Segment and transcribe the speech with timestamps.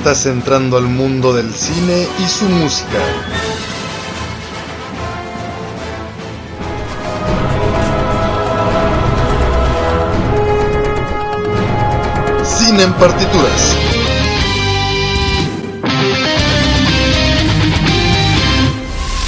[0.00, 2.98] Estás entrando al mundo del cine y su música.
[12.42, 13.76] Cine en partituras.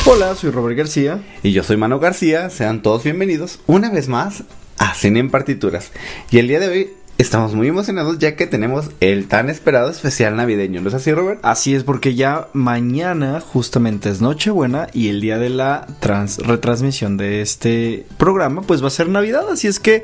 [0.06, 1.20] Hola, soy Robert García.
[1.42, 4.44] Y yo soy Mano García, sean todos bienvenidos una vez más
[4.78, 5.92] a Cine en Partituras.
[6.30, 6.90] Y el día de hoy
[7.22, 11.40] estamos muy emocionados ya que tenemos el tan esperado especial navideño, ¿no es así, Robert?
[11.42, 17.16] Así es, porque ya mañana justamente es Nochebuena y el día de la trans retransmisión
[17.16, 19.48] de este programa, pues va a ser Navidad.
[19.50, 20.02] Así es que,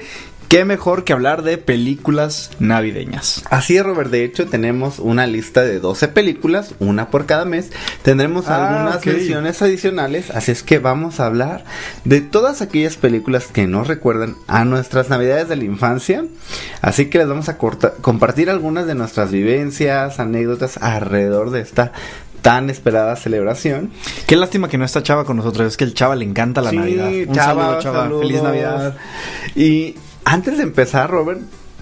[0.49, 3.45] qué mejor que hablar de películas navideñas.
[3.51, 4.11] Así es, Robert.
[4.11, 7.71] De hecho, tenemos una lista de 12 películas, una por cada mes.
[8.03, 9.07] Tendremos Ah, algunas ok.
[9.07, 11.65] menciones adicionales, así es que vamos a hablar
[12.05, 16.25] de todas aquellas películas que nos recuerdan a nuestras navidades de la infancia.
[16.81, 21.93] Así que les vamos a corta- compartir algunas de nuestras vivencias, anécdotas alrededor de esta
[22.41, 23.91] tan esperada celebración.
[24.27, 26.71] Qué lástima que no está Chava con nosotros, es que el Chava le encanta la
[26.71, 27.09] Sí, Navidad.
[27.29, 28.03] Un Chava, saludo, Chava.
[28.05, 28.23] saludos.
[28.23, 28.97] Feliz Navidad.
[29.57, 29.97] Y
[30.33, 31.41] antes de empezar, Robert,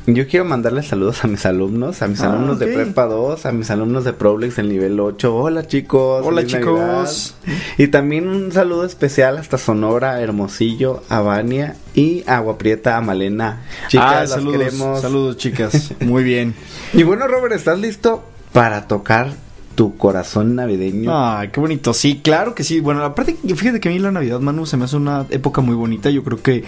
[0.08, 3.50] yo quiero mandarle saludos a mis alumnos, a mis Ah, alumnos de Prepa 2, a
[3.50, 5.34] mis alumnos de Problex en nivel 8.
[5.34, 6.24] Hola chicos.
[6.24, 7.34] Hola, chicos.
[7.44, 7.62] Navidad.
[7.76, 13.62] Y también un saludo especial hasta Sonora, Hermosillo, a Vania y Agua Prieta, a Malena.
[13.88, 15.00] Chicas, Ah, las saludos, queremos.
[15.00, 15.92] saludos, chicas.
[16.00, 16.54] Muy bien.
[16.94, 19.32] Y bueno, Robert, ¿estás listo para tocar
[19.76, 21.12] tu corazón navideño?
[21.14, 21.94] Ay, qué bonito.
[21.94, 22.80] Sí, claro que sí.
[22.80, 25.76] Bueno, aparte, fíjate que a mí la Navidad, Manu, se me hace una época muy
[25.76, 26.10] bonita.
[26.10, 26.64] Yo creo que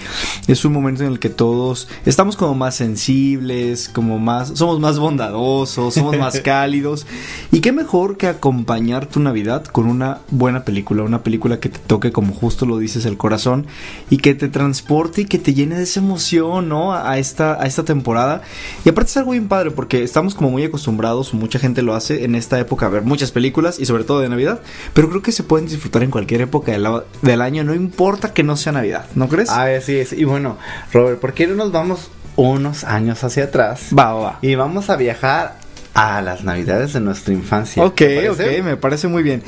[0.47, 5.01] es un momento en el que todos estamos como más sensibles, como más, somos más
[5.01, 7.05] bondadosos, somos más cálidos.
[7.51, 11.81] Y qué mejor que acompañar tu Navidad con una buena película, una película que te
[11.81, 13.67] toque, como justo lo dices, el corazón
[14.09, 16.93] y que te transporte y que te llene de esa emoción, ¿no?
[16.93, 18.43] A a esta, a esta temporada.
[18.85, 22.25] Y aparte es algo bien padre porque estamos como muy acostumbrados, mucha gente lo hace
[22.25, 24.61] en esta época a ver muchas películas y sobre todo de Navidad,
[24.95, 28.57] pero creo que se pueden disfrutar en cualquier época del, año, no importa que no
[28.57, 29.51] sea Navidad, ¿no crees?
[29.51, 30.13] Ah, así es.
[30.13, 30.59] Y bueno,
[30.93, 33.89] Robert, ¿por qué no nos vamos unos años hacia atrás?
[33.97, 34.39] va, va, va.
[34.43, 35.59] Y vamos a viajar
[35.95, 37.85] a las navidades de nuestra infancia.
[37.85, 39.43] Ok, ¿Te ok, me parece muy bien.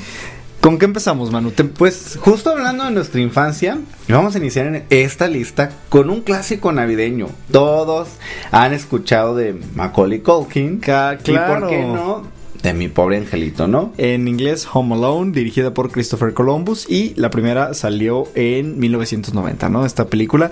[0.60, 1.52] ¿Con qué empezamos, Manu?
[1.52, 3.78] Te- Pues justo hablando de nuestra infancia,
[4.08, 7.28] vamos a iniciar en esta lista con un clásico navideño.
[7.50, 8.08] Todos
[8.50, 10.78] han escuchado de Macaulay Culkin.
[10.80, 11.70] Ca- ¿Y por qué claro.
[11.94, 12.39] no?
[12.62, 13.92] De mi pobre angelito, ¿no?
[13.96, 16.88] En inglés, Home Alone, dirigida por Christopher Columbus.
[16.90, 19.86] Y la primera salió en 1990, ¿no?
[19.86, 20.50] Esta película.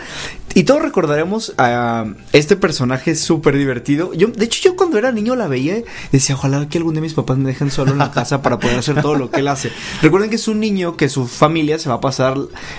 [0.55, 4.13] Y todos recordaremos a este personaje súper divertido.
[4.15, 5.77] Yo, de hecho, yo cuando era niño la veía
[6.11, 8.79] decía, ojalá que algún día mis papás me dejen solo en la casa para poder
[8.79, 9.71] hacer todo lo que él hace.
[10.03, 12.37] Recuerden que es un niño que su familia se va a pasar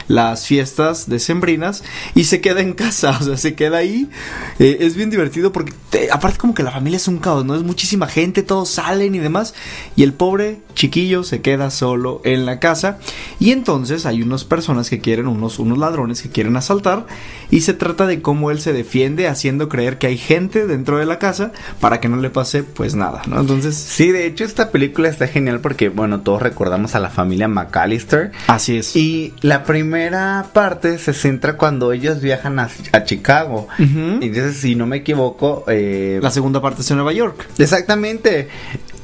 [0.07, 1.83] las fiestas decembrinas
[2.15, 4.09] y se queda en casa, o sea, se queda ahí.
[4.57, 7.55] Eh, es bien divertido porque, te- aparte, como que la familia es un caos, ¿no?
[7.55, 9.53] Es muchísima gente, todos salen y demás.
[9.95, 12.97] Y el pobre chiquillo se queda solo en la casa.
[13.39, 17.05] Y entonces hay unas personas que quieren, unos, unos ladrones que quieren asaltar.
[17.51, 21.05] Y se trata de cómo él se defiende haciendo creer que hay gente dentro de
[21.05, 23.39] la casa para que no le pase pues nada, ¿no?
[23.39, 27.47] Entonces, Sí, de hecho esta película está genial porque, bueno, todos recordamos a la familia
[27.47, 28.31] McAllister.
[28.47, 28.95] así es.
[28.95, 33.67] Y la primera parte se centra cuando ellos viajan a, a Chicago.
[33.77, 34.19] Ujú.
[34.21, 37.47] Entonces, si no me equivoco, eh, La segunda parte es en Nueva York.
[37.57, 38.47] Exactamente.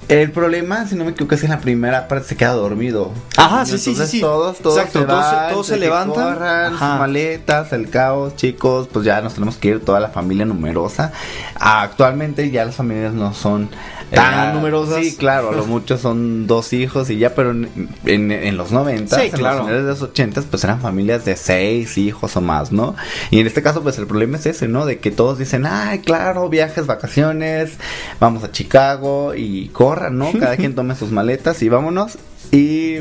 [0.07, 3.11] El problema, si no me equivoco, es que en la primera parte se queda dormido.
[3.37, 4.21] Ajá, sí, sí, sí.
[4.21, 6.33] Todos, todos Exacto, se todos se- van, todos se que levantan.
[6.35, 10.45] corran, sus maletas, el caos, chicos, pues ya nos tenemos que ir toda la familia
[10.45, 11.11] numerosa.
[11.59, 13.69] Ah, actualmente ya las familias no son
[14.11, 15.03] eh, Tan numerosas.
[15.03, 18.71] Sí, claro, a lo mucho son dos hijos y ya, pero en, en- en los
[18.71, 19.57] 90, Sí, en claro.
[19.57, 22.95] los finales de los 80, pues eran familias de seis hijos o más, ¿no?
[23.31, 24.85] Y en este caso, pues el problema es ese, ¿no?
[24.85, 27.73] De que todos dicen, ay, claro, viajes, vacaciones,
[28.19, 30.31] vamos a Chicago y corran, ¿no?
[30.39, 32.17] Cada quien tome sus maletas y vámonos.
[32.51, 32.97] Y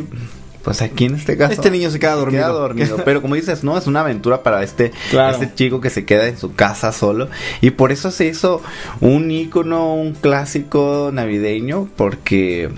[0.65, 1.53] pues aquí en este caso.
[1.53, 2.43] Este niño se queda dormido.
[2.43, 2.97] Queda dormido.
[3.05, 5.35] Pero como dices, no, es una aventura para este, Claro.
[5.35, 7.29] este chico que se queda en su casa solo.
[7.61, 8.63] Y por eso se hizo
[9.01, 12.71] un ícono, un clásico navideño, porque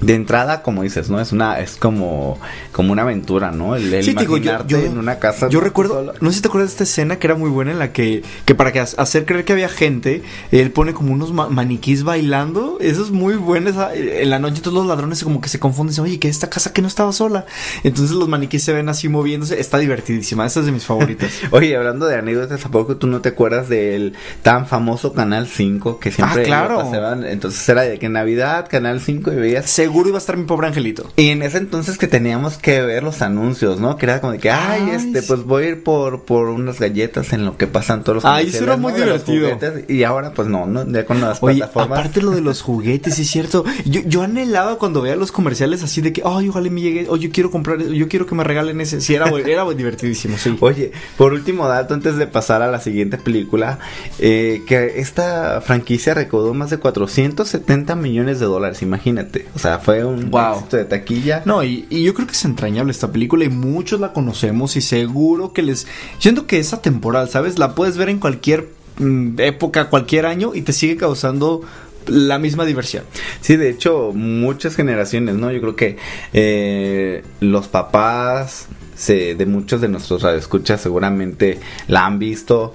[0.00, 1.20] de entrada, como dices, ¿no?
[1.20, 2.38] Es una, es como,
[2.72, 3.76] como una aventura, ¿no?
[3.76, 5.48] El, el Sí, digo, yo, yo- en una casa.
[5.48, 6.12] Yo recuerdo, Sola.
[6.20, 8.22] no sé si te acuerdas de esta escena que era muy buena en la que,
[8.44, 10.22] que para que ha- hacer creer que había gente,
[10.52, 12.76] él pone como unos ma- maniquís bailando.
[12.80, 13.70] Eso es muy bueno.
[13.70, 15.90] esa- en la noche todos los ladrones como que se confunden.
[15.92, 17.46] Dicen, oye, que esta casa que no estaba sola.
[17.82, 19.58] Entonces los maniquís se ven así moviéndose.
[19.58, 20.44] Está divertidísima.
[20.46, 21.30] Esa es de mis favoritas.
[21.50, 25.98] Oye, hablando de anécdotas, ¿a poco tú no te acuerdas del tan famoso Canal 5
[25.98, 26.76] que siempre Ah, claro.
[26.78, 27.24] pasaban?
[27.24, 30.44] Entonces era de que en Navidad, Canal 5 y veías Seguro iba a estar mi
[30.44, 31.08] pobre angelito.
[31.16, 33.96] Y en ese entonces que teníamos que ver los anuncios, ¿no?
[33.96, 35.26] Que era como de que, ay, Ay, este, sí.
[35.28, 38.48] pues voy a ir por, por unas galletas en lo que pasan todos los Ay,
[38.48, 39.48] eso era muy divertido.
[39.50, 39.88] juguetes.
[39.88, 40.84] Y ahora, pues no, ¿no?
[40.90, 41.98] Ya con las Oye, plataformas.
[42.00, 43.64] aparte lo de los juguetes, sí es cierto.
[43.84, 47.16] Yo, yo anhelaba cuando veía los comerciales así de que, ay, ojalá me llegue, o
[47.16, 49.00] yo quiero comprar, yo quiero que me regalen ese.
[49.00, 50.56] Sí, era, era divertidísimo, sí.
[50.60, 53.78] Oye, por último dato, antes de pasar a la siguiente película,
[54.18, 59.46] eh, que esta franquicia recaudó más de 470 millones de dólares, imagínate.
[59.54, 60.56] O sea, fue un Wow.
[60.58, 61.42] éxito de taquilla.
[61.44, 64.80] No, y, y yo creo que es entrañable esta película y muchos la conocemos y
[64.80, 65.86] seguro que les...
[66.18, 67.58] Siento que es atemporal, ¿sabes?
[67.58, 68.68] La puedes ver en cualquier
[68.98, 71.62] mm, época, cualquier año y te sigue causando
[72.06, 73.04] la misma diversión.
[73.40, 75.50] Sí, de hecho, muchas generaciones, ¿no?
[75.50, 75.96] Yo creo que
[76.32, 81.58] eh, los papás se- de muchos de nuestros radioescuchas seguramente
[81.88, 82.72] la han visto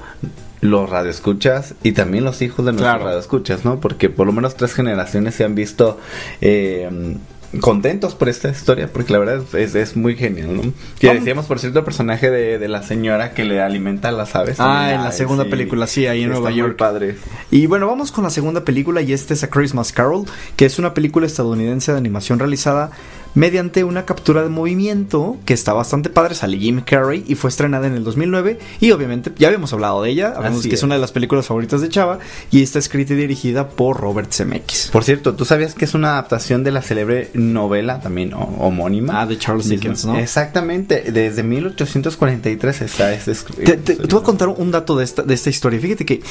[0.61, 3.05] los radioescuchas y también los hijos de nuestros Claro.
[3.05, 3.79] radioescuchas, ¿no?
[3.79, 5.99] Porque por lo menos tres generaciones se han visto
[6.39, 7.17] eh,
[7.59, 10.61] contentos por esta historia, porque la verdad es, es muy genial, ¿no?
[10.99, 14.35] Que decíamos, por cierto, el personaje de, de la señora que le alimenta a las
[14.35, 14.55] aves.
[14.59, 16.77] Ah, en la segunda película, sí, ahí en Nueva muy York.
[16.77, 17.17] padre.
[17.49, 20.23] Y bueno, vamos con la segunda película y esta es A Christmas Carol,
[20.55, 22.91] que es una película estadounidense de animación realizada
[23.35, 27.87] mediante una captura de movimiento que está bastante padre, sale Jim Carrey y fue estrenada
[27.87, 30.73] en el 2009 y obviamente ya habíamos hablado de ella, hablamos que es.
[30.75, 30.83] es.
[30.83, 32.19] una de las películas favoritas de Chava
[32.51, 34.89] y está escrita y dirigida por Robert Zemeckis.
[34.91, 39.21] Por cierto, ¿tú sabías que es una adaptación de la célebre novela también ho- homónima?
[39.21, 40.17] Ah, de Charles Dickens, ¿no?
[40.17, 45.23] Exactamente, desde 1843 está ese Te, te- te voy a contar un dato de esta,
[45.23, 45.79] de esta historia.
[45.79, 46.21] Fíjate que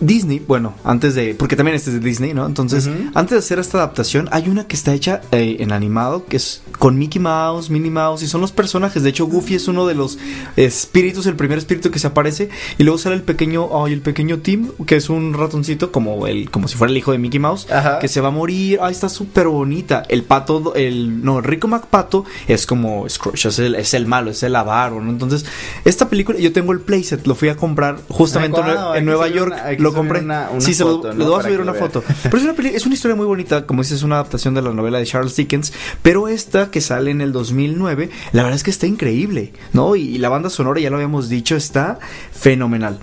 [0.00, 1.34] Disney, bueno, antes de.
[1.34, 2.46] Porque también este es de Disney, ¿no?
[2.46, 6.36] Entonces, antes de hacer esta adaptación, hay una que está hecha eh, en animado, que
[6.38, 9.02] es con Mickey Mouse, Minnie Mouse, y son los personajes.
[9.02, 10.18] De hecho, Goofy es uno de los
[10.56, 12.48] espíritus, el primer espíritu que se aparece.
[12.78, 16.50] Y luego sale el pequeño, ay, el pequeño Tim, que es un ratoncito, como el,
[16.50, 17.98] como si fuera el hijo de Mickey Mouse, Ajá.
[17.98, 18.78] que se va a morir.
[18.82, 20.02] Ay, está súper bonita.
[20.08, 21.22] El pato, el.
[21.24, 25.10] No, rico MacPato es como Scrooge, es el, es el malo, es el avaro, ¿no?
[25.10, 25.44] Entonces,
[25.84, 29.52] esta película, yo tengo el playset, lo fui a comprar justamente Ay, en Nueva York.
[29.52, 30.20] una- lo compré.
[30.20, 31.24] una- una sí, se lo, foto, ¿no?
[31.26, 32.02] voy a subir una foto.
[32.24, 34.62] Pero es una, peli- es una historia muy bonita, como dices, es una adaptación de
[34.62, 35.72] la novela de Charles Dickens.
[36.02, 39.96] Pero esta que sale en el 2009, la verdad es que está increíble, ¿no?
[39.96, 41.98] Y, y la banda sonora, ya lo habíamos dicho, está
[42.32, 42.98] fenomenal.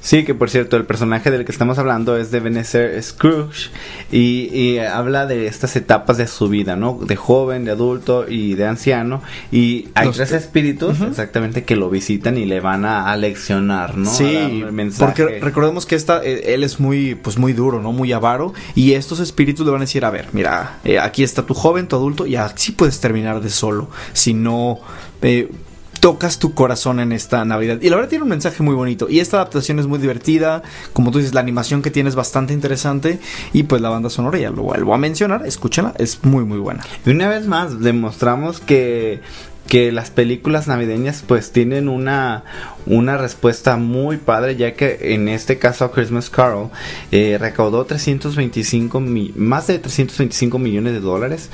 [0.00, 3.70] Sí, que por cierto, el personaje del que estamos hablando es de Ebenezer Scrooge
[4.10, 6.98] y, y habla de estas etapas de su vida, ¿no?
[7.02, 9.22] De joven, de adulto y de anciano.
[9.50, 14.10] Y hay Los tres espíritus exactamente que lo visitan y le van a, leccionar, ¿no?
[14.10, 14.64] Sí,
[14.98, 17.92] porque recordemos que esta, él es muy, pues muy duro, ¿no?
[17.92, 18.52] Muy avaro.
[18.74, 21.88] Y estos espíritus le van a decir, a ver, mira, eh, aquí está tu joven,
[21.88, 23.88] tu adulto, y así puedes terminar de solo.
[24.12, 24.80] Si no
[25.22, 25.50] eh,
[26.02, 27.78] tocas tu corazón en esta Navidad.
[27.80, 29.08] Y la verdad tiene un mensaje muy bonito.
[29.08, 30.64] Y esta adaptación es muy divertida.
[30.92, 33.20] Como tú dices, la animación que tiene es bastante interesante.
[33.52, 36.84] Y pues la banda sonora, ya lo vuelvo a mencionar, escúchala, es muy, muy buena.
[37.06, 39.20] Y una vez más demostramos que
[39.68, 42.44] que las películas navideñas pues tienen una
[42.84, 46.70] una respuesta muy padre ya que en este caso Christmas Carol
[47.12, 51.48] eh, recaudó 325 mi- más de 325 millones de dólares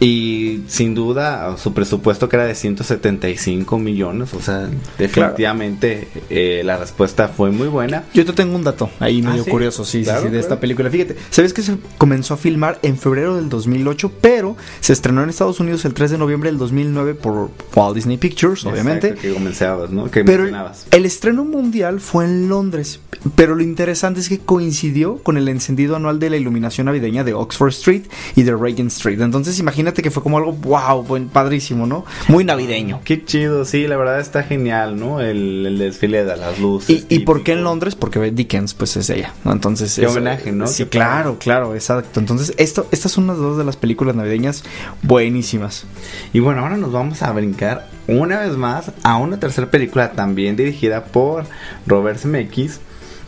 [0.00, 6.76] y sin duda su presupuesto que era de 175 millones o sea definitivamente eh, la
[6.76, 9.50] respuesta fue muy buena Yo te tengo un dato ahí Ah, medio ¿sí?
[9.50, 10.90] curioso, sí, sí, Claro, sí, de esta película.
[10.90, 15.30] Fíjate, ¿sabes que se comenzó a filmar en febrero del 2008, pero se estrenó en
[15.30, 19.08] Estados Unidos el 3 de noviembre del 2009 por Walt Disney Pictures, obviamente.
[19.08, 23.00] Exacto, que comenzabas no que Pero mencionabas el estreno mundial fue en Londres,
[23.34, 27.34] pero lo interesante es que coincidió con el encendido anual de la iluminación navideña de
[27.34, 28.02] Oxford Street
[28.34, 29.20] y de Regent Street.
[29.20, 32.04] Entonces imagínate que fue como algo, wow, buen, padrísimo, ¿no?
[32.28, 33.00] Muy navideño.
[33.04, 35.20] Qué chido, sí, la verdad está genial, ¿no?
[35.20, 37.04] El, el desfile de las luces.
[37.08, 37.64] ¿Y, y por qué en.
[37.64, 37.94] Londres?
[37.94, 39.52] Porque Dickens, pues es ella, ¿no?
[39.52, 39.94] Entonces.
[39.94, 40.66] Qué es- homenaje, ¿no?
[40.66, 42.20] Sí, Qué claro, claro, exacto.
[42.20, 44.64] Entonces, esto, estas son unas dos de las películas navideñas
[45.02, 45.84] buenísimas.
[46.32, 50.56] Y bueno, ahora nos vamos a brincar una vez más a una tercera película también
[50.56, 51.44] dirigida por
[51.86, 52.80] Robert Zemeckis,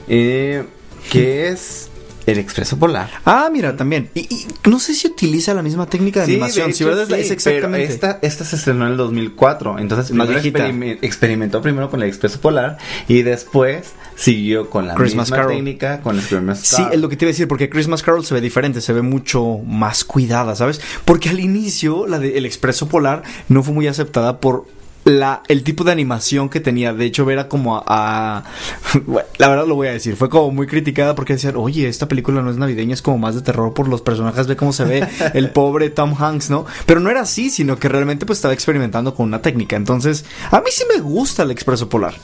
[0.09, 0.65] eh,
[1.11, 1.91] que es
[2.31, 3.11] El Expreso Polar.
[3.25, 4.11] Ah, mira, también.
[4.15, 6.69] Y, y no sé si utiliza la misma técnica de animación.
[6.69, 7.87] de si hecho, verdad es sí, exactamente.
[7.87, 9.79] pero esta, esta se estrenó en el 2004.
[9.79, 12.77] Entonces, Más primero experimentó primero con el Expreso Polar
[13.09, 15.53] y después siguió con la Christmas misma Carol.
[15.55, 16.93] técnica con el Christmas Sí, Carol.
[16.93, 19.03] es lo que te iba a decir, porque Christmas Carol se ve diferente, se ve
[19.03, 20.81] mucho más cuidada, ¿sabes?
[21.05, 24.67] Porque al inicio la de El Expreso Polar no fue muy aceptada por
[25.09, 26.93] la, el tipo de animación que tenía.
[26.93, 28.45] De hecho, era como a, a-
[29.07, 32.07] bueno, la verdad lo voy a decir, fue como muy criticada porque decían, oye, esta
[32.09, 34.85] película no es navideña, es como más de terror por los personajes, ve cómo se
[34.85, 36.67] ve el pobre Tom Hanks, ¿no?
[36.87, 39.77] Pero no era así, sino que realmente pues estaba experimentando con una técnica.
[39.77, 42.15] Entonces, a mí sí me gusta El Expreso Polar.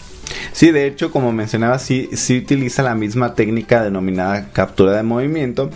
[0.52, 5.70] Sí, de hecho, como mencionaba, sí, sí utiliza la misma técnica denominada captura de movimiento.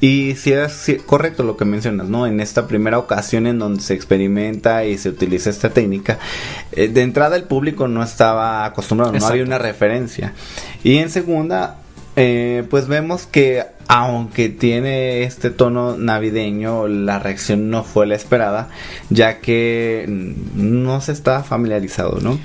[0.00, 2.26] Y sí es sí, correcto lo que mencionas, ¿no?
[2.26, 6.18] En esta primera ocasión en donde se experimenta y se utiliza esta técnica,
[6.72, 10.34] eh, de entrada el público no estaba acostumbrado, no había una referencia.
[10.82, 11.78] Y en segunda,
[12.16, 18.68] eh, pues vemos que aunque tiene este tono navideño, la reacción no fue la esperada,
[19.10, 22.38] ya que mm, no se está familiarizado, ¿no?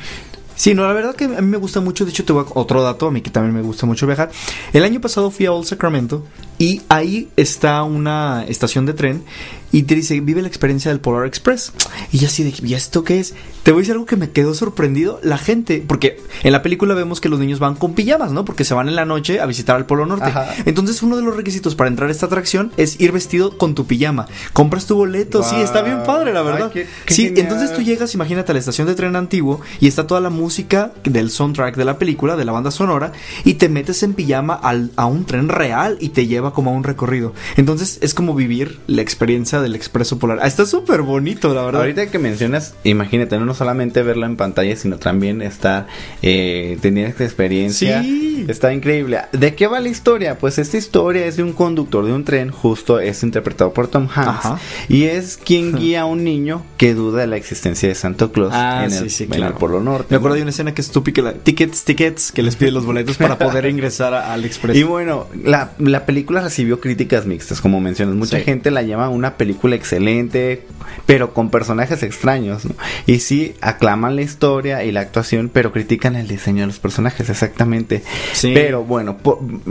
[0.60, 2.04] Sí, no, la verdad que a mí me gusta mucho.
[2.04, 4.30] De hecho, te voy a otro dato, a mí que también me gusta mucho viajar.
[4.74, 6.26] El año pasado fui a Old Sacramento
[6.60, 9.24] y ahí está una estación de tren
[9.72, 11.72] y te dice, vive la experiencia del Polar Express.
[12.12, 13.36] Y yo así de, ¿y esto qué es?
[13.62, 15.20] Te voy a decir algo que me quedó sorprendido.
[15.22, 18.46] La gente, porque en la película vemos que los niños van con pijamas, ¿no?
[18.46, 20.26] Porque se van en la noche a visitar al Polo Norte.
[20.26, 20.48] Ajá.
[20.66, 23.86] Entonces, uno de los requisitos para entrar a esta atracción es ir vestido con tu
[23.86, 24.26] pijama.
[24.54, 26.72] Compras tu boleto, sí, está bien padre, la Ay, verdad.
[26.72, 27.44] qué- qué sí, genial.
[27.46, 30.94] entonces tú llegas, imagínate, a la estación de tren antiguo y está toda la música
[31.04, 33.12] del soundtrack de la película, de la banda sonora,
[33.46, 36.74] y te metes en pijama al- a un tren real y te lleva como a
[36.74, 37.34] un recorrido.
[37.58, 40.40] Entonces es como vivir la experiencia del expreso polar.
[40.42, 41.82] Ah, está súper bonito, la verdad.
[41.82, 45.88] Ahorita que mencionas, imagínate, no solamente verlo en pantalla, sino también estar
[46.22, 48.02] eh, teniendo esta experiencia.
[48.04, 48.46] Sí.
[48.48, 49.20] Está increíble.
[49.32, 50.38] ¿De qué va la historia?
[50.38, 54.08] Pues esta historia es de un conductor de un tren, justo es interpretado por Tom
[54.14, 54.30] Hanks.
[54.46, 54.60] Ajá.
[54.88, 58.52] Y es quien guía a un niño que duda de la existencia de Santa Claus
[58.54, 59.54] Ah, en, sí, el, sí, en claro.
[59.54, 60.08] el Polo Norte.
[60.10, 62.86] Me acuerdo de una escena que es que la tickets, tickets, que les pide los
[62.86, 64.78] boletos para poder ingresar a- al expreso.
[64.80, 68.16] Y bueno, la, la película recibió críticas mixtas, como mencionas.
[68.16, 68.44] Mucha Sí.
[68.44, 70.66] gente la llama una película excelente,
[71.06, 72.76] pero con personajes extraños, ¿no?
[73.06, 77.30] Y sí, aclaman la historia y la actuación, pero critican el diseño de los personajes,
[77.30, 78.04] exactamente.
[78.34, 78.52] Sí.
[78.54, 79.18] Pero bueno,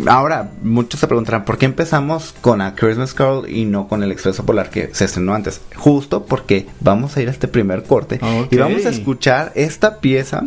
[0.06, 4.12] ahora muchos se preguntarán, ¿por qué empezamos con A Christmas Carol y no con El
[4.12, 5.60] Expreso Polar que se estrenó antes?
[5.76, 8.20] Justo porque vamos a ir a este primer corte
[8.50, 10.44] y vamos a escuchar esta pieza,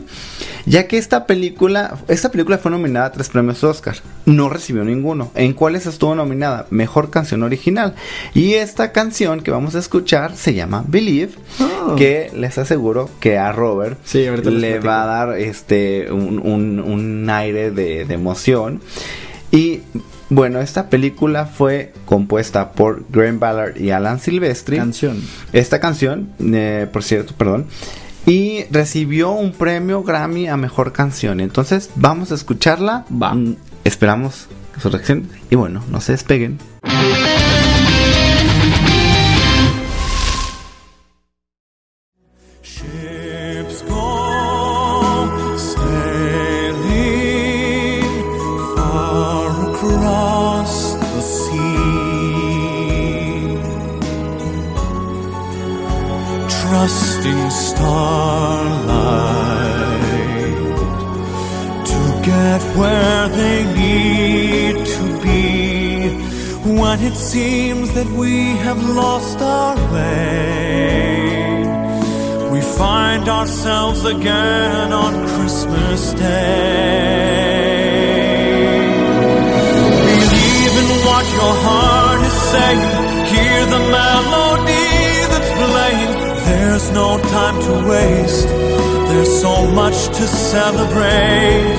[0.66, 5.32] ya que esta película, esta película fue nominada a tres premios Oscar, no recibió ninguno.
[5.36, 6.68] ¿En cuáles estuvo nominada?
[6.70, 7.96] Mejor canción original.
[8.34, 11.34] Y esta canción que vamos a escuchar se llama Believe,
[11.84, 11.96] Oh.
[11.96, 17.30] que les aseguro que a Robert Sí, le va a dar este un, un- un
[17.30, 18.82] aire de, de emoción.
[19.52, 19.82] Y
[20.30, 24.78] bueno, esta película fue compuesta por Graham Ballard y Alan Silvestri.
[24.78, 25.22] Canción.
[25.52, 27.66] Esta canción, eh, por cierto, perdón.
[28.26, 31.40] Y recibió un premio Grammy a mejor canción.
[31.42, 33.06] Entonces, vamos a escucharla.
[33.12, 33.36] Va.
[33.84, 34.48] Esperamos
[34.82, 35.30] su reacción.
[35.50, 36.58] Y bueno, no se despeguen.
[42.64, 44.22] Ships go
[67.12, 71.64] it seems that we have lost our way.
[72.52, 77.02] We find ourselves again on Christmas Day.
[80.12, 82.82] Believe in what your heart is saying.
[83.34, 84.90] Hear the melody
[85.32, 86.14] that's playing.
[86.50, 88.48] There's no time to waste.
[89.10, 91.78] There's so much to celebrate.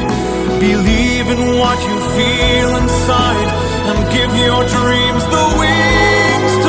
[0.61, 6.62] Believe in what you feel inside and give your dreams the wings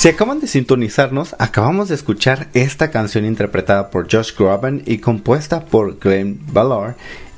[0.00, 5.66] Si acaban de sintonizarnos, acabamos de escuchar esta canción interpretada por Josh Groban y compuesta
[5.66, 6.94] por Glenn Ballard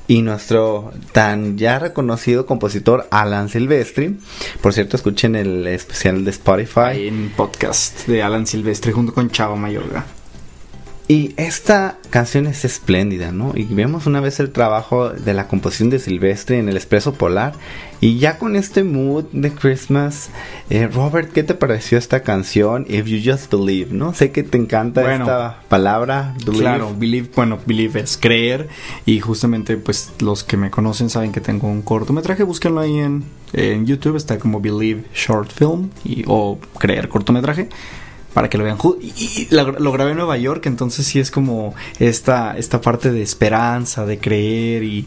[0.07, 4.16] y nuestro tan ya reconocido compositor Alan Silvestri.
[4.61, 7.09] Por cierto, escuchen el especial de Spotify.
[7.09, 10.07] En podcast de Alan Silvestre junto con Chava Mayorga.
[11.09, 13.52] Y esta canción es espléndida, ¿no?
[13.54, 17.54] Y vemos una vez el trabajo de la composición de Silvestre en el Expreso Polar.
[18.00, 20.30] Y ya con este mood de Christmas,
[20.71, 22.87] eh, Robert, ¿qué te pareció esta canción?
[22.88, 24.14] If You Just Believe, ¿no?
[24.14, 26.61] Sé que te encanta Bueno, esta palabra, believe.
[26.61, 28.68] Claro, believe, bueno, believe es creer
[29.04, 33.25] y justamente pues los que me conocen saben que tengo un cortometraje, búsquenlo ahí en,
[33.52, 37.68] en YouTube, está como Believe Short Film y, o creer cortometraje
[38.34, 38.78] para que lo vean.
[39.00, 43.10] Y, y lo, lo grabé en Nueva York, entonces sí es como esta, esta parte
[43.12, 45.06] de esperanza, de creer y...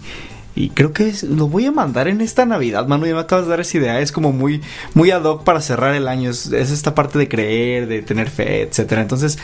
[0.58, 3.06] Y creo que es- lo voy a mandar en esta Navidad, mano.
[3.06, 4.00] Ya me acabas de dar esa idea.
[4.00, 4.62] Es como muy,
[4.94, 6.30] muy ad hoc para cerrar el año.
[6.30, 9.02] Es, es esta parte de creer, de tener fe, etcétera.
[9.02, 9.38] Entonces,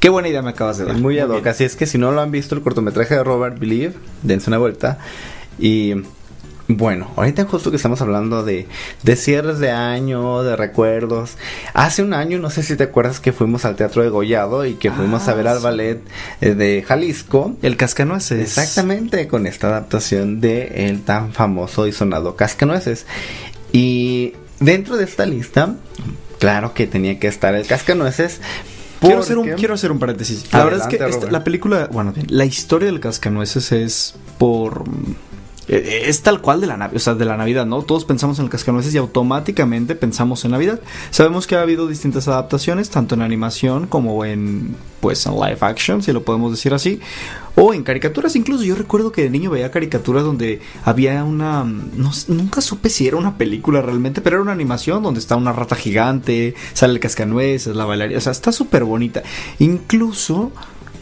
[0.00, 0.96] qué buena idea me acabas de dar.
[0.96, 3.24] Es muy ad hoc, así es que si no lo han visto el cortometraje de
[3.24, 4.98] Robert Believe, dense una vuelta.
[5.58, 5.94] Y
[6.76, 8.66] bueno, ahorita justo que estamos hablando de,
[9.02, 11.36] de cierres de año, de recuerdos.
[11.74, 14.74] Hace un año, no sé si te acuerdas que fuimos al Teatro de Gollado y
[14.74, 15.64] que fuimos a ver al sí.
[15.64, 16.00] ballet
[16.40, 17.56] eh, de Jalisco.
[17.62, 18.40] El cascanueces.
[18.40, 23.06] Exactamente, con esta adaptación de el tan famoso y sonado Cascanueces.
[23.72, 25.74] Y dentro de esta lista,
[26.38, 28.40] claro que tenía que estar el Cascanueces.
[29.00, 30.44] Quiero hacer, un, quiero hacer un paréntesis.
[30.52, 34.84] La verdad es que esta- la película, bueno, la historia del cascanueces es por...
[35.70, 37.82] eh, Es tal cual de la, o sea, de la Navidad, ¿no?
[37.82, 40.80] Todos pensamos en el cascanueces y automáticamente pensamos en Navidad.
[41.10, 46.02] Sabemos que ha habido distintas adaptaciones, tanto en animación como en, pues, en live action,
[46.02, 47.00] si lo podemos decir así,
[47.54, 48.34] o en caricaturas.
[48.34, 53.06] Incluso yo recuerdo que de niño veía caricaturas donde había una, no nunca supe si
[53.06, 57.00] era una película realmente, pero era una animación donde está una rata gigante, sale el
[57.00, 59.22] cascanueces, la bailarina, o sea, está súper bonita.
[59.60, 60.50] Incluso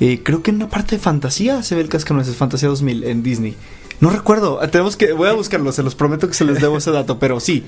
[0.00, 3.22] eh, creo que en una parte de fantasía se ve el cascanueces, Fantasía 2000 en
[3.22, 3.56] Disney.
[4.00, 6.78] No recuerdo, eh, tenemos que, voy a buscarlo, se los prometo que se les debo
[6.78, 7.64] ese dato, pero sí.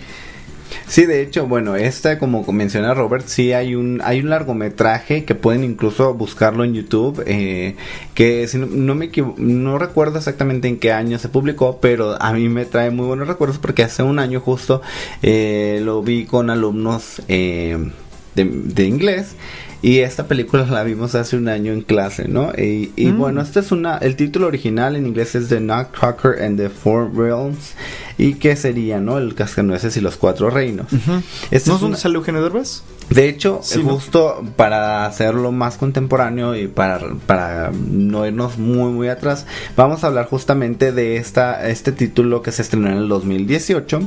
[0.86, 5.34] Sí, de hecho, bueno, esta, como menciona Robert, sí hay un, hay un largometraje que
[5.34, 7.76] pueden incluso buscarlo en YouTube, eh,
[8.14, 12.32] que si no, no me no recuerdo exactamente en qué año se publicó, pero a
[12.32, 14.82] mí me trae muy buenos recuerdos porque hace un año justo
[15.22, 17.90] eh, lo vi con alumnos eh,
[18.34, 19.34] de inglés.
[19.82, 22.52] Y esta película la vimos hace un año en clase, ¿no?
[22.56, 23.18] Y, y Mm.
[23.18, 27.10] bueno, este es una, el título original en inglés es The Nutcracker and the Four
[27.14, 27.72] Realms.
[28.22, 29.16] ¿Y qué sería, no?
[29.16, 30.86] El Cascanueces y los Cuatro Reinos.
[31.50, 32.82] Esta ¿No es donde sale Eugenio Derbez?
[33.08, 33.94] de hecho, Sí, ¿no?
[33.94, 40.08] justo para hacerlo más contemporáneo y para, para no irnos muy muy atrás, vamos a
[40.08, 44.00] hablar justamente de esta, este título que se estrenó en el 2018.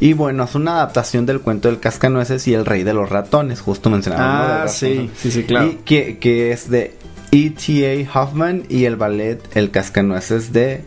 [0.00, 3.60] Y bueno, es una adaptación del cuento del Cascanueces y el Rey de los Ratones,
[3.60, 4.48] justo mencionábamos.
[4.48, 4.54] ¿no?
[4.64, 5.68] Ah, sí, sí, sí, claro.
[5.68, 6.96] Y que, que es de
[7.30, 8.18] E.T.A.
[8.20, 10.84] Hoffman y el ballet El Cascanueces de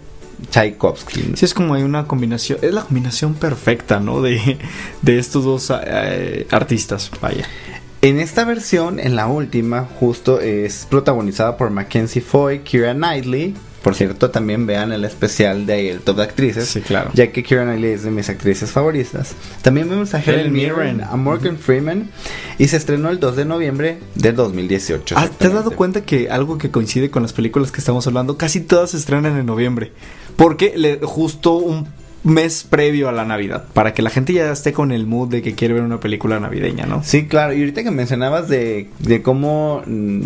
[0.49, 1.33] Tchaikovsky.
[1.35, 4.21] Sí, es como hay una combinación, es la combinación perfecta, ¿no?
[4.21, 4.57] De,
[5.01, 7.47] de estos dos eh, artistas, vaya.
[8.05, 13.55] En esta versión, en la última, justo es protagonizada por Mackenzie Foy, Kira Knightley.
[13.81, 16.67] Por cierto, también vean el especial de el top de actrices.
[16.67, 17.09] Sí, claro.
[17.15, 19.33] Ya que Kira Knightley es de mis actrices favoritas.
[19.63, 22.11] También vemos a Helen Mirren, a Morgan Freeman.
[22.59, 25.15] Y se estrenó el 2 de noviembre del 2018.
[25.17, 28.37] Ah, ¿Te has dado cuenta que algo que coincide con las películas que estamos hablando,
[28.37, 29.93] casi todas se estrenan en noviembre?
[30.35, 31.87] Porque le, justo un
[32.23, 35.41] mes previo a la Navidad, para que la gente ya esté con el mood de
[35.41, 37.03] que quiere ver una película navideña, ¿no?
[37.03, 37.53] Sí, claro.
[37.53, 40.21] Y ahorita que mencionabas de, de cómo mm,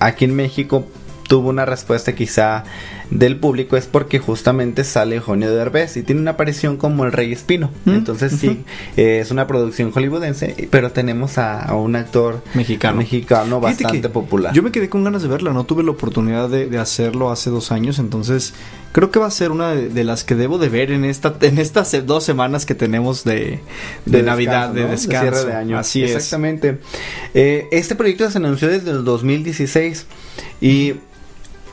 [0.00, 0.84] aquí en México
[1.28, 2.64] tuvo una respuesta quizá
[3.10, 7.32] del público es porque justamente sale Eugenio Derbez y tiene una aparición como el Rey
[7.32, 7.70] Espino.
[7.84, 8.64] Mm, Entonces sí,
[8.96, 12.98] eh, es una producción hollywoodense, pero tenemos a, a un actor Mexicano.
[12.98, 14.52] mexicano bastante popular.
[14.52, 17.48] Yo me quedé con ganas de verla, no tuve la oportunidad de, de hacerlo hace
[17.50, 18.54] dos años, entonces
[18.94, 21.34] creo que va a ser una de, de las que debo de ver en esta
[21.40, 23.58] en estas dos semanas que tenemos de,
[24.06, 25.36] de, Navidad, descanso, de descanso.
[25.36, 25.78] cierre de año.
[25.78, 26.12] Así es.
[26.12, 26.78] Exactamente.
[27.34, 30.06] Eh, este proyecto se anunció desde el 2016
[30.60, 30.94] y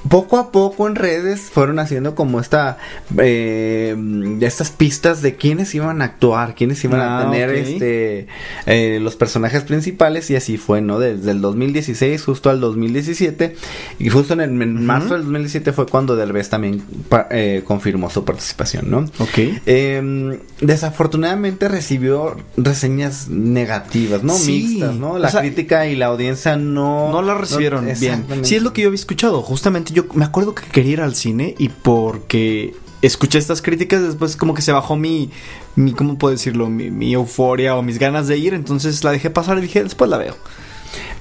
[0.10, 2.78] poco a poco en redes fueron haciendo como esta
[3.20, 3.96] eh,
[4.42, 7.56] estas pistas de quiénes iban a actuar, quiénes iban Ah, a tener ok.
[7.56, 8.28] este
[8.66, 11.00] eh, los personajes principales y así fue, ¿no?
[11.00, 13.56] Desde el 2016 justo al 2017
[14.00, 16.84] y justo en, el, en marzo del 2017 fue cuando Derbez también
[17.30, 19.00] eh, confirmó su participación, ¿no?
[19.20, 19.38] Ok.
[19.66, 24.34] Eh, desafortunadamente recibió reseñas negativas, ¿no?
[24.34, 25.18] Sí, Mixtas, ¿no?
[25.18, 27.12] La o sea, crítica y la audiencia no...
[27.12, 28.26] No la recibieron bien.
[28.44, 29.42] Sí, es lo que yo había escuchado.
[29.42, 34.36] Justamente yo me acuerdo que quería ir al cine y porque escuché estas críticas, después
[34.36, 35.30] como que se bajó mi,
[35.76, 36.70] mi ¿cómo puedo decirlo?
[36.70, 40.10] Mi, mi euforia o mis ganas de ir, entonces la dejé pasar y dije, después
[40.10, 40.36] la veo.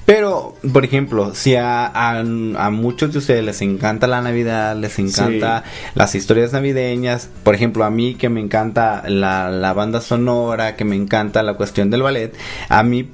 [0.05, 4.97] Pero, por ejemplo, si a, a- a muchos de ustedes les encanta la Navidad, les
[4.99, 5.63] encanta
[5.95, 10.85] las historias navideñas, por ejemplo, a mí que me encanta la, la banda sonora, que
[10.85, 12.33] me encanta la cuestión del ballet,
[12.67, 13.09] a mí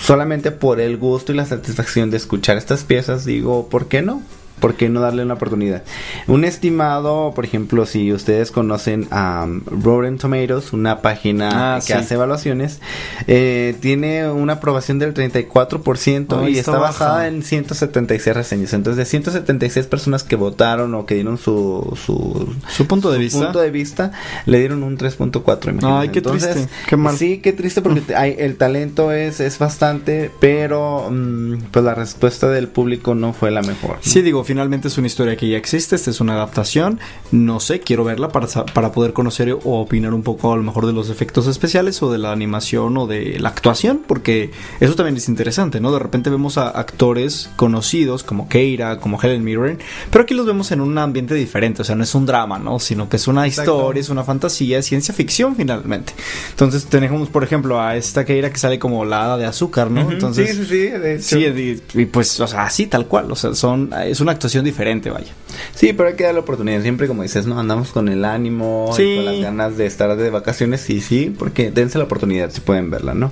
[0.00, 4.22] solamente por el gusto y la satisfacción de escuchar estas piezas, digo, ¿por qué no?
[4.60, 5.82] ¿Por qué no darle una oportunidad?
[6.26, 11.86] Un estimado, por ejemplo, si ustedes conocen a um, Rotten Tomatoes, una página Ah, que
[11.86, 11.92] sí.
[11.92, 12.80] hace evaluaciones,
[13.26, 16.86] eh, tiene una aprobación del 34% Ay, y está baja.
[16.86, 18.72] basada en 176 reseñas.
[18.72, 23.40] Entonces, de 176 personas que votaron o que dieron su, su, Su punto de vista.
[23.44, 24.12] punto de vista,
[24.46, 25.70] le dieron un 3.4.
[25.70, 25.86] imagínense.
[25.86, 27.16] Ay, qué triste, qué mal.
[27.16, 32.48] Sí, qué triste porque hay- el talento es, es bastante, pero mm, pues la respuesta
[32.48, 33.96] del público no fue la mejor.
[33.96, 34.02] ¿no?
[34.02, 36.98] Sí, digo, finalmente es una historia que ya existe, esta es una adaptación,
[37.30, 40.86] no sé, quiero verla para, para poder conocer o opinar un poco a lo mejor
[40.86, 45.16] de los efectos especiales o de la animación o de la actuación, porque eso también
[45.18, 45.92] es interesante, ¿no?
[45.92, 49.78] De repente vemos a actores conocidos como Keira, como Helen Mirren,
[50.10, 52.80] pero aquí los vemos en un ambiente diferente, o sea, no es un drama, ¿no?
[52.80, 53.76] Sino que es una Exacto.
[53.76, 56.14] historia, es una fantasía, es ciencia ficción finalmente.
[56.50, 60.02] Entonces tenemos, por ejemplo, a esta Keira que sale como la hada de azúcar, ¿no?
[60.02, 61.22] Ujú, Entonces, sí, sí, sí, de hecho.
[61.22, 64.64] Sí, y, y pues, o sea, así tal cual, o sea, son, es una actuación
[64.64, 65.32] diferente, vaya.
[65.74, 66.80] Sí, pero hay que dar la oportunidad.
[66.82, 67.58] Siempre, como dices, ¿no?
[67.60, 69.02] Andamos con el ánimo Sí.
[69.02, 70.88] y con las ganas de estar de vacaciones.
[70.90, 73.30] Y sí, porque dense la oportunidad si pueden verla, ¿no?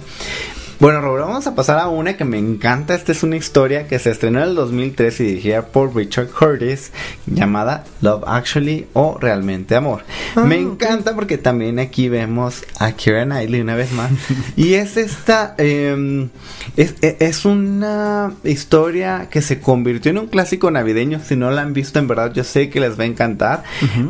[0.79, 2.95] Bueno, Robert, vamos a pasar a una que me encanta.
[2.95, 6.93] Esta es una historia que se estrenó en el 2003 y dirigida por Richard Curtis,
[7.27, 10.03] llamada Love Actually o Realmente Amor.
[10.45, 14.11] me encanta porque también aquí vemos a Keira Knightley una vez más.
[14.57, 16.29] y es esta, eh,
[16.77, 21.21] es, es- una historia que se convirtió en un clásico navideño.
[21.25, 23.63] Si no la han visto, en verdad, yo sé que les va a encantar.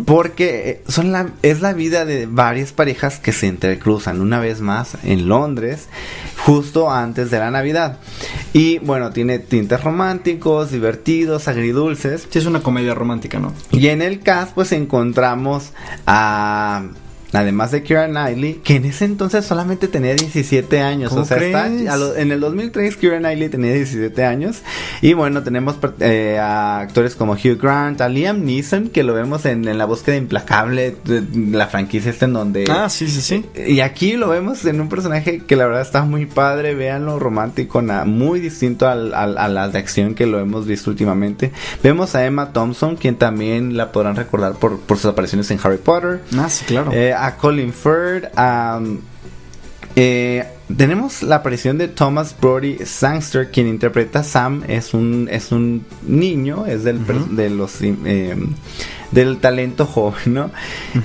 [0.04, 4.60] Porque eh, son la, es la vida de varias parejas que se entrecruzan una vez
[4.60, 5.86] más en Londres,
[6.46, 7.98] justo antes de la Navidad.
[8.52, 12.28] Y bueno, tiene tintes románticos, divertidos, agridulces.
[12.30, 13.52] Sí, es una comedia romántica, ¿no?
[13.72, 15.72] Y en el cast, pues encontramos
[16.06, 16.84] a.
[17.36, 21.10] Además de Kira Knightley, que en ese entonces solamente tenía 17 años.
[21.10, 24.62] ¿Cómo O sea, está- lo- en el 2003 Kira Knightley tenía 17 años.
[25.02, 29.44] Y bueno, tenemos eh, a actores como Hugh Grant, a Liam Neeson, que lo vemos
[29.46, 32.64] en, en La búsqueda implacable, de- de la franquicia esta en donde...
[32.70, 33.44] Ah, sí, sí, sí.
[33.66, 37.82] Y aquí lo vemos en un personaje que la verdad está muy padre, véanlo romántico,
[37.82, 41.52] na- muy distinto al, al- a la de acción que lo hemos visto últimamente.
[41.82, 45.76] Vemos a Emma Thompson, quien también la podrán recordar por, por sus apariciones en Harry
[45.78, 46.20] Potter.
[46.38, 46.92] Ah, sí, claro.
[46.92, 48.80] Eh, a Colin Firth, a,
[49.96, 50.44] eh,
[50.76, 55.84] tenemos la aparición de Thomas Brody Sangster, quien interpreta a Sam, es un, es un
[56.06, 57.00] niño, es del,
[57.34, 58.36] de los, eh,
[59.10, 60.50] del talento joven, ¿no?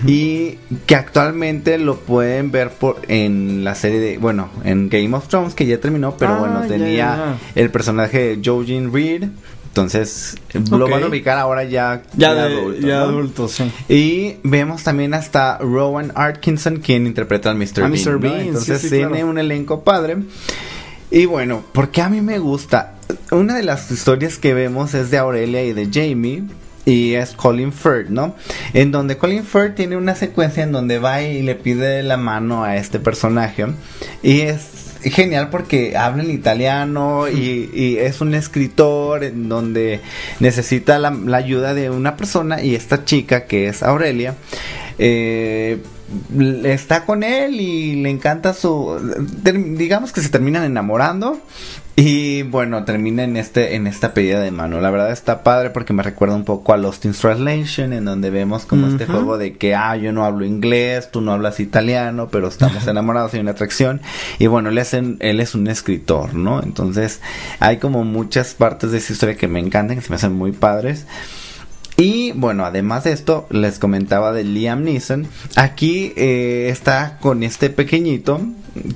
[0.06, 5.28] Y que actualmente lo pueden ver por en la serie de, bueno, en Game of
[5.28, 9.30] Thrones, que ya terminó, pero Ah, bueno, tenía el personaje de Jojen Reed.
[9.72, 10.36] Entonces,
[10.70, 13.04] lo van a ubicar ahora ya, ya ya de adulto, ya ¿no?
[13.04, 13.72] adulto, sí.
[13.88, 17.86] Y vemos también hasta Rowan Atkinson, quien interpreta al Mr.
[17.86, 17.92] A Bean.
[17.94, 18.12] Mr.
[18.12, 18.20] ¿no?
[18.20, 19.28] Bean, sí, Entonces sí, tiene claro.
[19.28, 20.18] un elenco padre.
[21.10, 22.96] Y bueno, porque a mí me gusta.
[23.32, 26.44] Una de las historias que vemos es de Aurelia y de Jamie.
[26.84, 28.36] Y es Colin Firth, ¿no?
[28.74, 32.66] En donde Colin Firth tiene una secuencia en donde va y le pide la mano
[32.66, 33.68] a este personaje.
[34.22, 40.02] Y es genial porque habla en italiano y, y es un escritor en donde
[40.40, 44.36] necesita la, la ayuda de una persona y esta chica que es Aurelia
[45.00, 45.80] eh,
[46.64, 49.00] está con él y le encanta su
[49.44, 51.40] digamos que se terminan enamorando
[51.98, 54.80] y bueno termina en este en esta pedida de mano.
[54.80, 58.30] La verdad está padre porque me recuerda un poco a Lost in Translation en donde
[58.30, 62.30] vemos como este juego de que ah yo no hablo inglés tú no hablas italiano
[62.32, 64.02] pero estamos enamorados y hay una atracción.
[64.40, 67.20] Y bueno él es en- él es un escritor no entonces
[67.60, 70.54] hay como muchas partes de esa historia que me encantan que se me hacen muy
[70.54, 71.06] padres.
[71.98, 75.28] Y bueno, además de esto, les comentaba de Liam Neeson.
[75.56, 78.42] Aquí eh, está con este pequeñito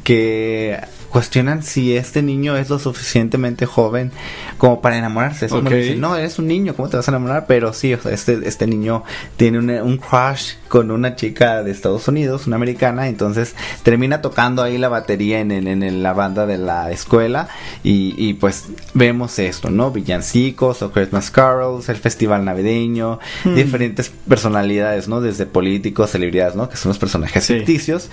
[0.04, 0.80] que
[1.16, 4.12] cuestionan si este niño es lo suficientemente joven
[4.58, 5.46] como para enamorarse.
[5.46, 5.74] Es como Ok.
[5.76, 7.46] dicen, no, eres un niño, ¿cómo te vas a enamorar?
[7.48, 9.06] Pero sí, o sea, este, este niño
[9.38, 14.62] tiene un, un crush con una chica de Estados Unidos, una americana, entonces termina tocando
[14.62, 17.48] ahí la batería en, en- en la banda de la escuela
[17.82, 19.92] y, y pues vemos esto, ¿no?
[19.92, 25.22] Villancicos o Christmas carols, el festival navideño, diferentes personalidades, ¿no?
[25.22, 26.68] Desde políticos, celebridades, ¿no?
[26.68, 27.54] Que son los personajes Sí.
[27.56, 28.10] ficticios,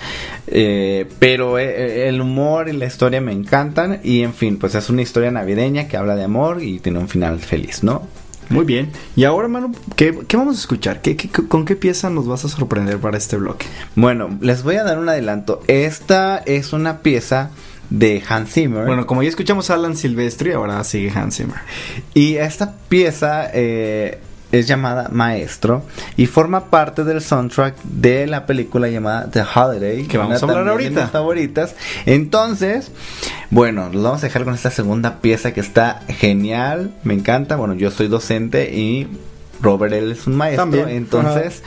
[0.47, 4.89] eh, pero eh, el humor y la historia me encantan y en fin, pues es
[4.89, 8.07] una historia navideña que habla de amor y tiene un final feliz, ¿no?
[8.49, 8.91] Muy bien.
[9.15, 11.01] Y ahora, mano, ¿qué, qué vamos a escuchar?
[11.01, 13.65] ¿Qué, qué- con qué pieza nos vas a sorprender para este bloque?
[13.95, 15.61] Bueno, les voy a dar un adelanto.
[15.67, 17.49] Esta es una pieza
[17.89, 18.85] de Hans Zimmer.
[18.85, 21.57] Bueno, como ya escuchamos a Alan Silvestri, ahora sigue Hans Zimmer.
[22.13, 24.19] Y esta pieza eh,
[24.53, 25.83] es llamada Maestro
[26.15, 30.03] y forma parte del soundtrack de la película llamada The Holiday.
[30.03, 31.01] Que vamos a hablar de ahorita.
[31.01, 31.75] mis favoritas.
[32.05, 32.91] Entonces,
[33.49, 36.93] bueno, los vamos a dejar con esta segunda pieza que está genial.
[37.03, 37.55] Me encanta.
[37.55, 39.07] Bueno, yo soy docente y
[39.59, 40.65] Robert él es un maestro.
[40.65, 40.89] También.
[40.89, 41.63] Entonces,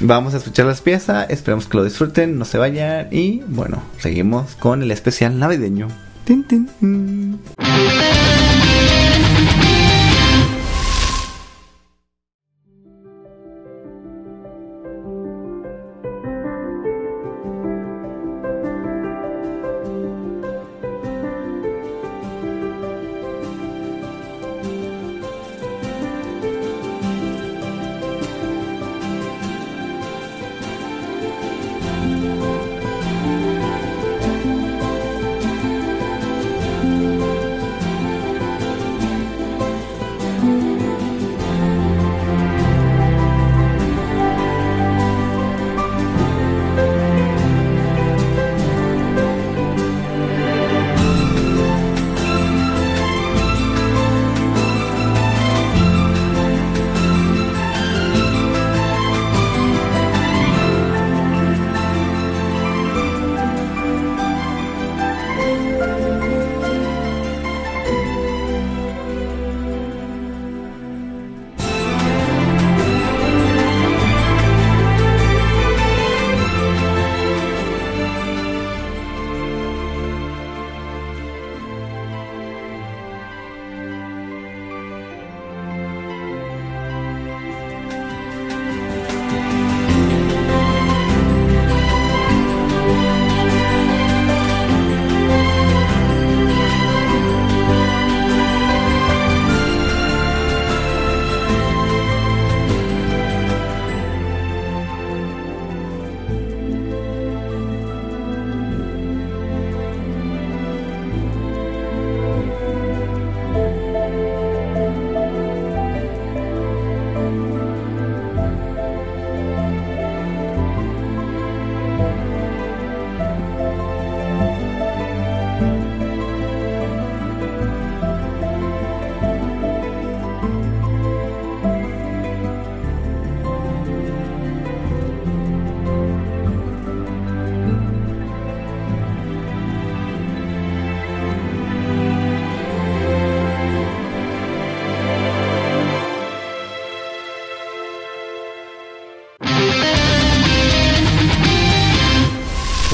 [0.00, 1.30] vamos a escuchar las piezas.
[1.30, 3.06] Esperemos que lo disfruten, no se vayan.
[3.12, 5.86] Y bueno, seguimos con el especial navideño.
[6.24, 7.40] Tin, tin, tin.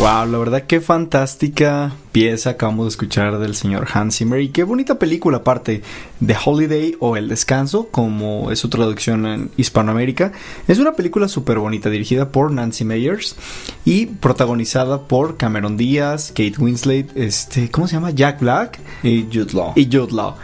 [0.03, 4.65] Wow, la verdad qué fantástica pieza acabamos de escuchar del señor Hans Zimmer y qué
[4.65, 5.83] bonita película aparte
[6.27, 10.33] The Holiday o El Descanso, como es su traducción en Hispanoamérica.
[10.67, 13.37] Es una película súper bonita dirigida por Nancy Meyers
[13.85, 18.11] y protagonizada por Cameron Díaz, Kate Winslet, este, ¿cómo se llama?
[18.11, 19.73] Jack Black Y Jude Law.
[19.77, 20.35] y Jude Law.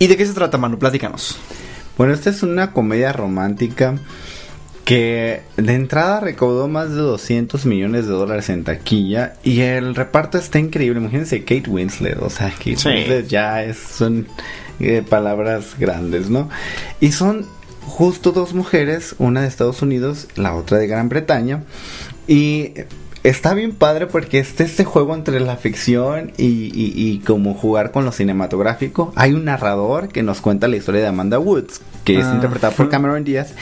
[0.00, 0.80] ¿Y de qué se trata, Manu?
[0.80, 1.38] Platícanos.
[1.96, 4.00] Bueno, esta es una comedia romántica
[4.86, 10.38] que de entrada recaudó más de 200 millones de dólares en taquilla y el reparto
[10.38, 11.00] está increíble.
[11.00, 12.88] Imagínense Kate Winslet, o sea, Kate Sí.
[12.90, 14.28] Winslet ya es, son
[14.78, 16.48] eh, palabras grandes, ¿no?
[17.00, 17.46] Y son
[17.82, 21.64] justo dos mujeres, una de Estados Unidos, la otra de Gran Bretaña,
[22.28, 22.74] y
[23.28, 27.90] está bien padre porque está este juego entre la ficción y, y, y como jugar
[27.90, 29.12] con lo cinematográfico.
[29.16, 32.32] Hay un narrador que nos cuenta la historia de Amanda Woods, que es Ah.
[32.34, 33.54] interpretada por Cameron Díaz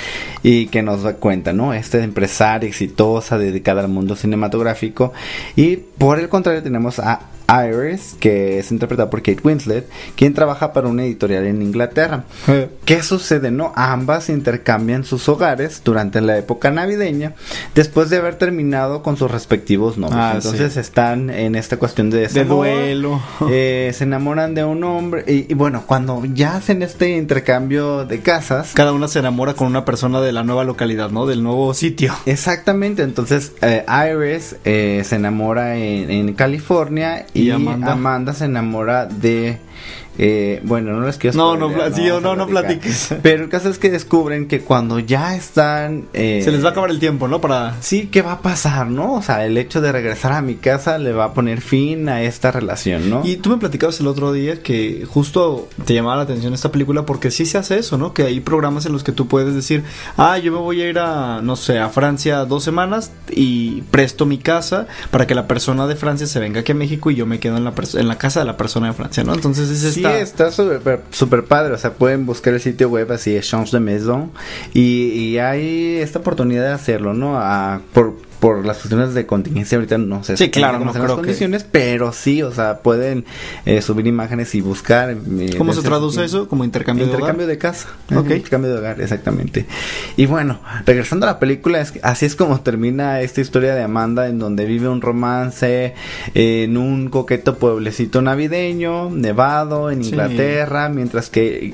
[0.43, 1.73] y que nos da cuenta, ¿no?
[1.73, 5.13] Esta empresaria exitosa dedicada al mundo cinematográfico.
[5.57, 7.21] Y por el contrario tenemos a
[7.63, 12.25] Iris, que es interpretada por Kate Winslet, quien trabaja para una editorial en Inglaterra.
[12.85, 13.51] ¿Qué sucede?
[13.51, 17.35] No, ambas intercambian sus hogares durante la época navideña,
[17.75, 20.19] después de haber terminado con sus respectivos novios.
[20.19, 20.81] Ah, Entonces sí.
[20.81, 23.23] están en esta cuestión de De duelo.
[23.51, 28.21] eh, se enamoran de un hombre y, y bueno, cuando ya hacen este intercambio de
[28.21, 31.27] casas, Cada una se enamora con una persona de la nueva localidad, ¿no?
[31.27, 32.15] Del nuevo sitio.
[32.27, 37.93] Exactamente, entonces eh, Iris eh, se enamora en, en California y, Y Amanda.
[37.93, 38.33] Amanda.
[38.33, 39.59] se enamora de
[40.19, 42.49] eh, bueno, no les quiero No, no, sí, no, no platicar.
[42.49, 43.15] platiques.
[43.23, 46.05] Pero el caso es que descubren que cuando ya están...
[46.13, 47.41] eh, Se les va a acabar el tiempo, ¿no?
[47.41, 47.77] Para...
[47.81, 49.15] Sí, ¿qué va a pasar, no?
[49.15, 52.23] O sea, el hecho de regresar a mi casa le va a poner fin a
[52.23, 53.23] esta relación, ¿no?
[53.25, 57.05] Y tú me platicabas el otro día que justo te llamaba la atención esta película
[57.07, 58.15] porque sí se hace eso, ¿no?
[58.15, 59.83] Que hay programas en los que tú puedes decir,
[60.17, 64.27] ah, yo me voy a ir a, no sé, a Francia dos semanas y presto
[64.27, 67.27] mi casa para que la persona de Francia se venga aquí a México y yo
[67.27, 69.35] me quedo en la, en la casa de la persona de Francia, ¿no?
[69.35, 70.49] Entonces es Sí, esta...
[70.49, 71.75] está súper super padre.
[71.75, 74.31] O sea, pueden buscar el sitio web así, Change de Maison.
[74.73, 77.41] Y, hay esta oportunidad de hacerlo, ¿no?
[77.93, 78.15] Por,
[78.45, 81.65] por las cuestiones de contingencia, ahorita no sé Sí, claro, no las creo que- condiciones,
[81.65, 83.25] pero sí, o sea, pueden
[83.65, 85.13] eh, subir imágenes y buscar.
[85.13, 85.17] eh,
[85.57, 86.47] ¿Cómo se traduce eso?
[86.47, 87.89] ¿Como intercambio, Intercambio de de casa.
[88.15, 88.27] Ok.
[88.33, 89.65] Intercambio de hogar, exactamente.
[90.19, 94.29] Y bueno, regresando a la película, es así es como termina esta historia de Amanda,
[94.29, 95.95] en donde vive un romance
[96.35, 100.11] eh, en un coqueto pueblecito navideño, nevado, en Sí.
[100.11, 101.73] Inglaterra, mientras que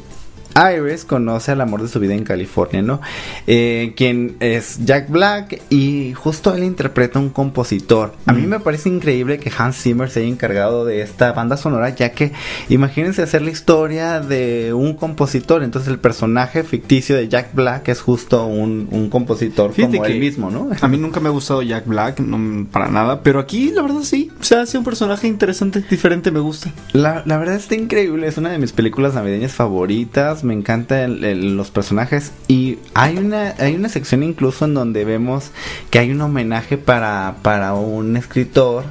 [0.55, 3.01] Iris conoce al amor de su vida en California, ¿no?
[3.47, 8.15] Eh, quien es Jack Black y justo él interpreta un compositor.
[8.27, 8.49] A mí Mm.
[8.51, 12.33] me parece increíble que Hans Zimmer se haya encargado de esta banda sonora, ya que
[12.69, 15.63] imagínense hacer la historia de un compositor.
[15.63, 20.13] Entonces el personaje ficticio de Jack Black es justo un, un compositor Fíjate como que
[20.15, 20.69] él mismo, ¿no?
[20.81, 24.01] A mí nunca me ha gustado Jack Black, no, para nada, pero aquí la verdad
[24.03, 26.73] sí, se hace un personaje interesante, diferente, me gusta.
[26.93, 31.21] La, la verdad está increíble, es una de mis películas navideñas favoritas, me encantan
[31.57, 32.33] los personajes.
[32.49, 35.51] Y hay una, hay una sección incluso en donde vemos
[35.91, 38.85] que hay un homenaje para, para un escritor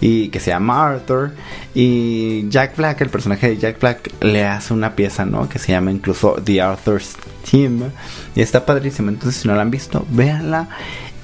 [0.00, 1.32] y que se llama Arthur.
[1.74, 5.48] Y Jack Black, el personaje de Jack Black le hace una pieza, ¿no?
[5.48, 7.16] Que se llama incluso The Arthur's
[7.50, 7.90] Team.
[8.34, 10.68] Y está padrísima, entonces si no la han visto, véanla.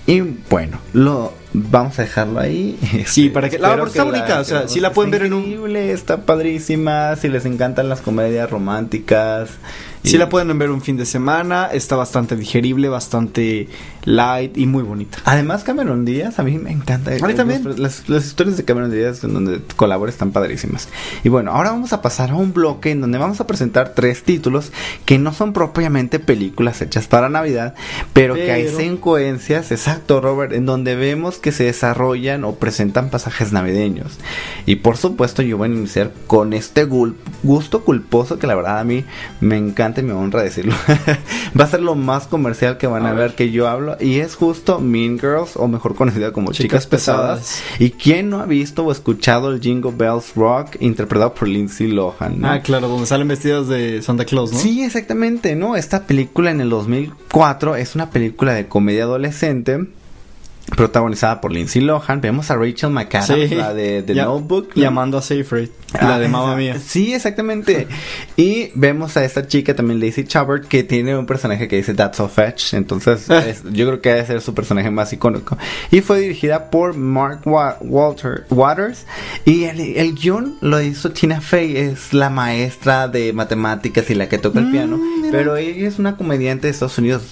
[0.06, 2.78] Y bueno, lo vamos a dejarlo ahí.
[3.06, 5.32] Sí, Este, para que- la- porque está bonita, o sea, sí la pueden ver en
[5.32, 9.50] un- increíble, Está padrísima, si les encantan las comedias románticas.
[10.04, 13.68] Si y- la pueden ver un fin de semana, está bastante digerible, bastante
[14.04, 15.18] light y muy bonita.
[15.24, 17.10] Además, Cameron Díaz, a mí me encanta.
[17.20, 17.62] A mí también.
[17.64, 20.88] Las, las- las historias de Cameron Díaz en donde colabora están padrísimas.
[21.24, 24.22] Y bueno, ahora vamos a pasar a un bloque en donde vamos a presentar tres
[24.22, 24.72] títulos
[25.04, 27.74] que no son propiamente películas hechas para Navidad,
[28.12, 33.10] pero, que hay Pero- secuencias, exacto, Robert, en donde vemos que se desarrollan o presentan
[33.10, 34.18] pasajes navideños.
[34.64, 36.84] Y por supuesto, yo voy a iniciar con este
[37.42, 39.04] gusto culposo que la verdad a mí
[39.40, 40.74] me encanta me honra decirlo.
[41.58, 43.34] Va a ser lo más comercial que van a, A ver ver.
[43.36, 47.38] que yo hablo y es justo Mean Girls o mejor conocida como Chicas, Chicas Pesadas.
[47.40, 47.62] Pesadas.
[47.80, 52.40] ¿Y quién no ha visto o escuchado el Jingle Bells Rock interpretado por Lindsay Lohan?
[52.40, 52.48] ¿no?
[52.50, 54.58] Ah, claro, donde salen vestidas de Santa Claus, ¿no?
[54.58, 55.76] Sí, exactamente, ¿no?
[55.76, 59.86] Esta película en el 2004 es una película de comedia adolescente
[60.76, 62.20] protagonizada por Lindsay Lohan.
[62.20, 64.70] Vemos a Rachel McAdams, la de The Notebook.
[64.74, 64.82] ¿no?
[64.82, 66.76] Llamando a Seyfried, Ah, la de Mamma esa- Mía.
[66.84, 67.88] Sí, exactamente.
[68.36, 72.18] y vemos a esta chica también, Lacey Chabert, que tiene un personaje que dice That's
[72.18, 72.74] so fetch.
[72.74, 75.56] Entonces, es- yo creo que debe ser su personaje más icónico.
[75.90, 79.06] Y fue dirigida por Mark Wa- Walter Waters.
[79.44, 84.28] Y el, el guion lo hizo Tina Fey, es la maestra de matemáticas y la
[84.28, 84.98] que toca el piano.
[85.30, 87.22] Pero ella es una comediante de Estados Unidos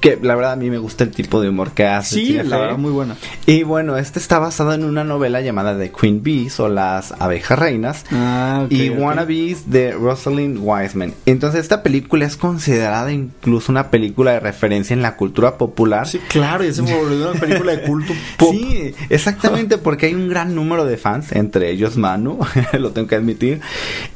[0.00, 2.14] que la verdad a mí me gusta el tipo de humor que hace.
[2.16, 2.77] Sí, Tina la Fey.
[2.78, 3.16] Muy buena.
[3.46, 7.58] Y bueno, este está basado en una novela llamada The Queen Bees o las abejas
[7.58, 8.98] reinas Ah, y ok.
[8.98, 11.14] Wannabes de Rosalind Wiseman.
[11.26, 16.06] Entonces esta película es considerada incluso una película de referencia en la cultura popular.
[16.06, 18.52] Sí, claro, y se volvió una película de culto pop.
[18.52, 22.38] Sí, exactamente, porque hay un gran número de fans, entre ellos Manu,
[22.78, 23.60] lo tengo que admitir.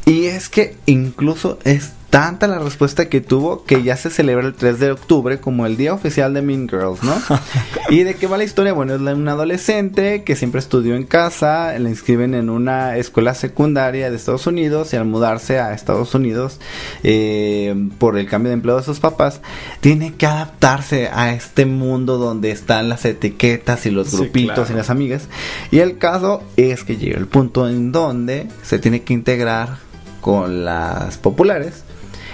[0.06, 4.52] Y es que incluso es tanta la respuesta que tuvo que ya se celebra el
[4.52, 7.14] 3 de octubre como el día oficial de Mean Girls, ¿no?
[7.88, 8.74] ¿Y de qué va la historia?
[8.74, 12.98] Bueno, es la de un adolescente que siempre estudió en casa, la inscriben en una
[12.98, 16.60] escuela secundaria de Estados Unidos y al mudarse a Estados Unidos
[17.02, 19.40] eh, por el cambio de empleo de sus papás,
[19.80, 24.72] tiene que adaptarse a este mundo donde están las etiquetas y los Sí, grupitos claro.
[24.74, 25.28] y las amigas.
[25.70, 29.78] Y el caso es que llega el punto en donde se tiene que integrar
[30.20, 31.84] con las populares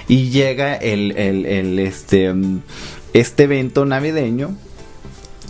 [0.08, 2.60] y llega el, el, el, este, mm,
[3.12, 4.54] este evento navideño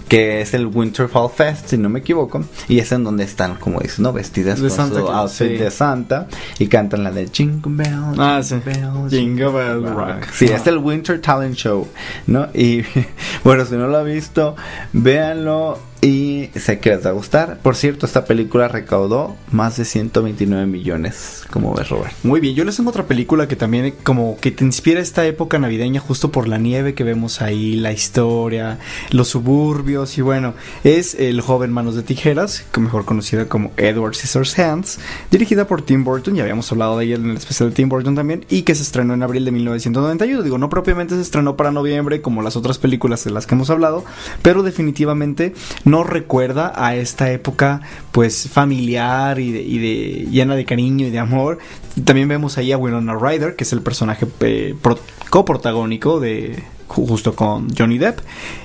[0.09, 3.81] que es el Winterfall Fest, si no me equivoco, y es en donde están, como
[3.81, 4.13] dices, ¿no?
[4.13, 5.57] Vestidas De con Santa su outfit sí.
[5.59, 6.27] de Santa
[6.59, 8.57] y cantan la de Jingle Bell, Ah, sí.
[8.65, 10.31] Bell, Jingle Bell Rock.
[10.33, 11.87] Sí, es el Winter Talent Show,
[12.27, 12.49] ¿no?
[12.55, 12.85] Y
[13.45, 14.57] bueno, si no lo ha visto,
[14.95, 15.79] véanlo.
[16.01, 17.59] Y sé que les va a gustar.
[17.63, 21.45] Por cierto, esta película recaudó más de 129 millones.
[21.51, 22.13] como ves, Robert?
[22.23, 25.59] Muy bien, yo les tengo otra película que también como que te inspira esta época
[25.59, 28.79] navideña justo por la nieve que vemos ahí, la historia,
[29.11, 34.99] los suburbios y bueno, es El joven manos de tijeras, mejor conocida como Edward Scissorhands,
[35.31, 38.15] dirigida por Tim Burton, ya habíamos hablado de ella en el especial de Tim Burton
[38.15, 40.43] también, y que se estrenó en abril de 1991.
[40.43, 43.71] Digo, no propiamente se estrenó para noviembre como las otras películas de las que hemos
[43.71, 44.05] hablado,
[44.43, 45.55] pero definitivamente
[45.89, 47.81] no recuerda a esta época
[48.13, 51.59] pues familiar y de, y de llena de cariño y de amor.
[52.05, 54.99] También vemos ahí a Winona Ryder, que es el personaje eh, pro-
[55.31, 58.21] coprotagónico de ju- justo con Johnny Depp.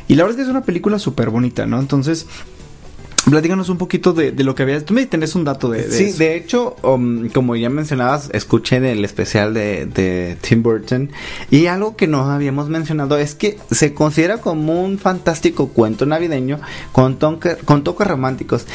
[0.08, 1.80] Y la verdad es que es una película súper bonita, ¿no?
[1.80, 2.28] Entonces,
[3.30, 4.84] platícanos un poquito de, de lo que habías...
[4.86, 6.18] Tú me tenés un dato de, de Sí, eso.
[6.18, 11.10] de hecho, um, como ya mencionabas, escuché en el especial de, de Tim Burton
[11.50, 16.60] y algo que no habíamos mencionado es que se considera como un fantástico cuento navideño
[16.92, 17.18] con,
[17.66, 18.66] con toques románticos.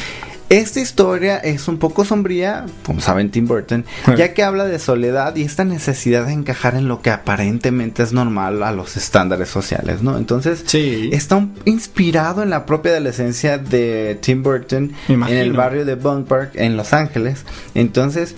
[0.49, 3.85] Esta historia es un poco sombría, como saben Tim Burton,
[4.17, 8.13] ya que habla de soledad y esta necesidad de encajar en lo que aparentemente es
[8.13, 10.17] normal a los estándares sociales, ¿no?
[10.17, 11.11] Entonces, Sí.
[11.13, 16.27] está un- inspirado en la propia adolescencia de Tim Burton en el barrio de Bunk
[16.27, 17.43] Park en Los Ángeles.
[17.75, 18.33] Entonces,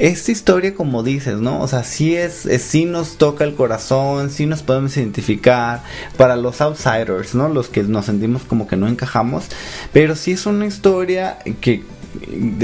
[0.00, 1.60] esta historia, como dices, ¿no?
[1.60, 5.82] O sea, sí es, es- sí nos toca el corazón, sí nos podemos identificar
[6.16, 7.48] para los outsiders, ¿no?
[7.48, 9.44] Los que nos sentimos como que no encajamos,
[9.92, 11.82] pero sí es una historia que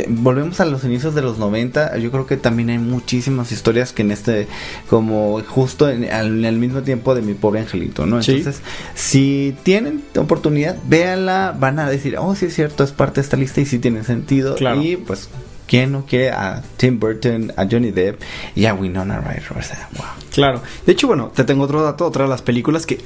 [0.09, 4.03] volvemos a los inicios de los 90 yo creo que también hay muchísimas historias que
[4.03, 4.49] en este
[4.91, 8.39] como justo en, al, mismo tiempo de mi pobre angelito no Sí.
[8.39, 8.61] entonces
[8.97, 13.37] si tienen oportunidad véanla van a decir oh sí es cierto es parte de esta
[13.37, 14.83] lista y sí tiene sentido Claro.
[14.83, 15.29] y pues
[15.67, 18.21] quién no quiere a Tim Burton a Johnny Depp
[18.55, 20.61] y a Winona Ryder o sea wow Claro.
[20.85, 23.01] De hecho, bueno, te tengo otro dato, otra de las películas que,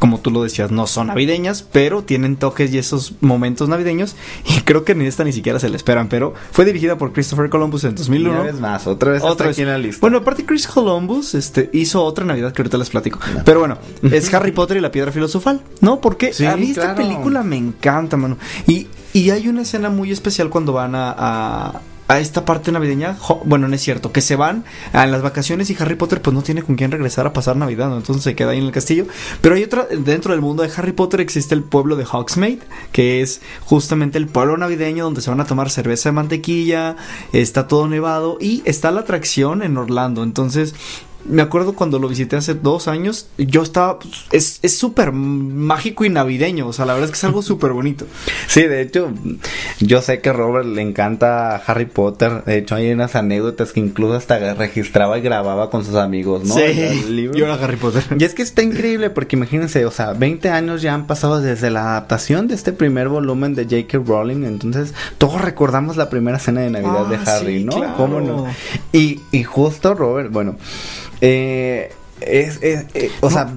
[0.00, 4.16] como tú lo decías, no son navideñas, pero tienen toques y esos momentos navideños.
[4.44, 7.50] Y creo que ni esta ni siquiera se la esperan, pero fue dirigida por Christopher
[7.50, 8.30] Columbus en 2001.
[8.32, 9.54] una vez más otra vez Otra vez.
[9.54, 12.90] aquí en la lista Bueno, aparte Chris Columbus este, hizo otra Navidad que ahorita les
[12.90, 13.20] platico.
[13.44, 16.00] Pero bueno, es Harry Potter y la piedra filosofal, ¿no?
[16.00, 18.38] Porque Sí, a mí esta película me encanta, mano.
[18.66, 21.14] Y, y hay una escena muy especial cuando van a...
[21.16, 21.80] a
[22.12, 25.76] a esta parte navideña, bueno, no es cierto, que se van a las vacaciones y
[25.78, 28.58] Harry Potter pues no tiene con quién regresar a pasar Navidad, entonces se queda ahí
[28.58, 29.06] en el castillo.
[29.40, 32.60] Pero hay otra, dentro del mundo de Harry Potter existe el pueblo de Hogsmeade,
[32.92, 36.96] que es justamente el pueblo navideño donde se van a tomar cerveza de mantequilla,
[37.32, 40.74] está todo nevado y está la atracción en Orlando, entonces
[41.24, 46.04] me acuerdo cuando lo visité hace dos años, yo estaba, pues, es es súper mágico
[46.04, 48.06] y navideño, o sea, la verdad es que es algo súper bonito.
[48.48, 49.10] Sí, de hecho,
[49.80, 52.44] yo sé que a Robert le encanta Harry Potter.
[52.44, 56.54] De hecho, hay unas anécdotas que incluso hasta registraba y grababa con sus amigos, ¿no?
[57.08, 57.36] Libro.
[57.38, 58.02] yo era Harry Potter.
[58.18, 61.70] Y es que está increíble porque imagínense, o sea, 20 años ya han pasado desde
[61.70, 63.98] la adaptación de este primer volumen de J.K.
[64.06, 64.44] Rowling.
[64.44, 67.72] Entonces, todos recordamos la primera cena de Navidad Ah, de Harry, sí, ¿no?
[67.72, 67.94] claro.
[67.96, 68.46] ¿Cómo no?
[68.92, 70.56] Y, y justo Robert, bueno,
[71.22, 73.52] eh, es, es- eh, o sea,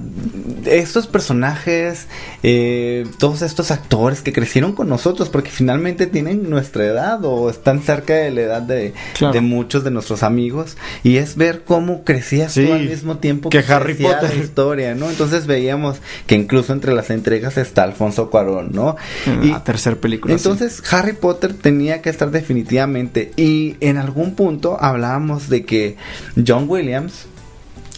[0.64, 2.08] estos personajes,
[2.42, 7.82] eh, todos estos actores que crecieron con nosotros, porque finalmente tienen nuestra edad o están
[7.82, 9.34] cerca de la edad de, Claro.
[9.34, 13.50] de muchos de nuestros amigos, y es ver cómo crecías Sí, tú al mismo tiempo
[13.50, 14.34] que Harry Potter.
[14.36, 15.08] la historia, ¿no?
[15.10, 18.96] Entonces veíamos que incluso entre las entregas está Alfonso Cuarón, ¿no?
[19.44, 20.36] Y la tercera película.
[20.36, 20.42] sí.
[20.42, 25.96] Entonces Harry Potter tenía que estar definitivamente y en algún punto hablábamos de que
[26.44, 27.26] John Williams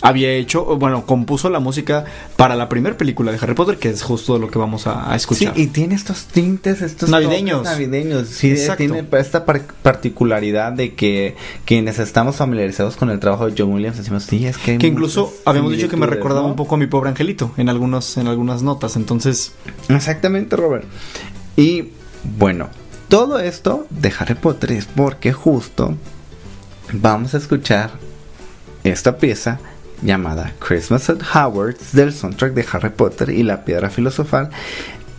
[0.00, 2.04] había hecho, bueno, compuso la música
[2.36, 5.16] para la primera película de Harry Potter, que es justo lo que vamos a, a
[5.16, 5.54] escuchar.
[5.54, 7.64] Sí, y tiene estos tintes, estos Navideños.
[7.64, 8.28] navideños.
[8.28, 8.76] Sí, Exacto.
[8.78, 13.96] tiene esta par- particularidad de que quienes estamos familiarizados con el trabajo de John Williams
[13.98, 16.48] decimos, sí, es que que incluso habíamos dicho que me recordaba ¿no?
[16.48, 19.52] un poco a mi pobre angelito en algunos en algunas notas entonces
[19.88, 20.84] Exactamente, Robert.
[21.56, 21.88] Y
[22.38, 22.68] bueno,
[23.08, 25.96] todo esto de Harry Potter es porque justo
[26.92, 27.90] vamos a escuchar
[28.84, 29.58] esta pieza
[30.02, 34.50] llamada Christmas at Howard's del soundtrack de Harry Potter y la piedra filosofal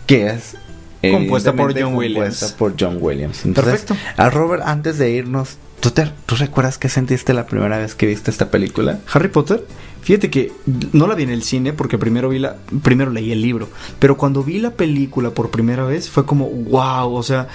[0.06, 0.56] que es
[1.02, 2.52] Compuesta por evidentemente John compuesta Williams.
[2.58, 3.44] por John Williams.
[3.46, 4.22] Entonces, Perfecto.
[4.22, 8.04] A Robert, antes de irnos, ¿tú, te, ¿tú recuerdas qué sentiste la primera vez que
[8.04, 8.98] viste esta película?
[9.10, 9.64] Harry Potter
[10.02, 10.52] fíjate que
[10.92, 13.68] no la vi en el cine porque primero vi la primero leí el libro
[13.98, 17.48] pero cuando vi la película por primera vez fue como wow o sea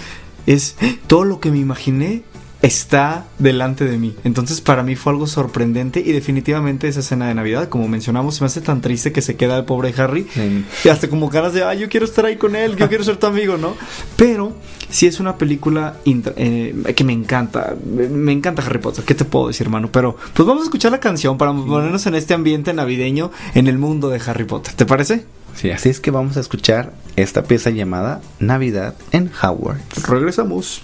[0.46, 0.76] es
[1.08, 2.24] todo lo que me imaginé
[2.62, 4.16] está delante de mí.
[4.24, 8.42] Entonces para mí fue algo sorprendente y definitivamente esa escena de Navidad, como mencionamos, se
[8.42, 10.28] me hace tan triste que se queda el pobre Harry.
[10.34, 10.66] Sí.
[10.84, 13.18] Y hasta como ganas de, ay, yo quiero estar ahí con él, yo quiero ser
[13.18, 13.76] tu amigo, ¿no?
[14.16, 14.54] Pero
[14.90, 17.76] sí es una película eh, que me encanta.
[17.86, 19.04] Me, me encanta Harry Potter.
[19.04, 19.90] ¿Qué te puedo decir, hermano?
[19.92, 23.78] Pero pues vamos a escuchar la canción para ponernos en este ambiente navideño en el
[23.78, 24.74] mundo de Harry Potter.
[24.74, 25.26] ¿Te parece?
[25.56, 29.80] Sí, así es que vamos a escuchar esta pieza llamada Navidad en Howard.
[30.08, 30.82] Regresamos.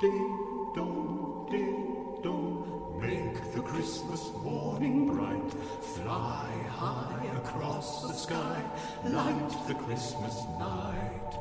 [0.00, 5.52] Ding dong, ding dong, make the Christmas morning bright.
[5.82, 8.60] Fly high across the sky,
[9.04, 11.38] light the Christmas night.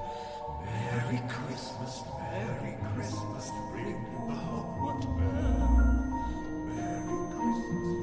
[0.66, 6.14] Merry Christmas, Merry Christmas, ring the Hogwarts bell.
[6.68, 8.03] Merry Christmas.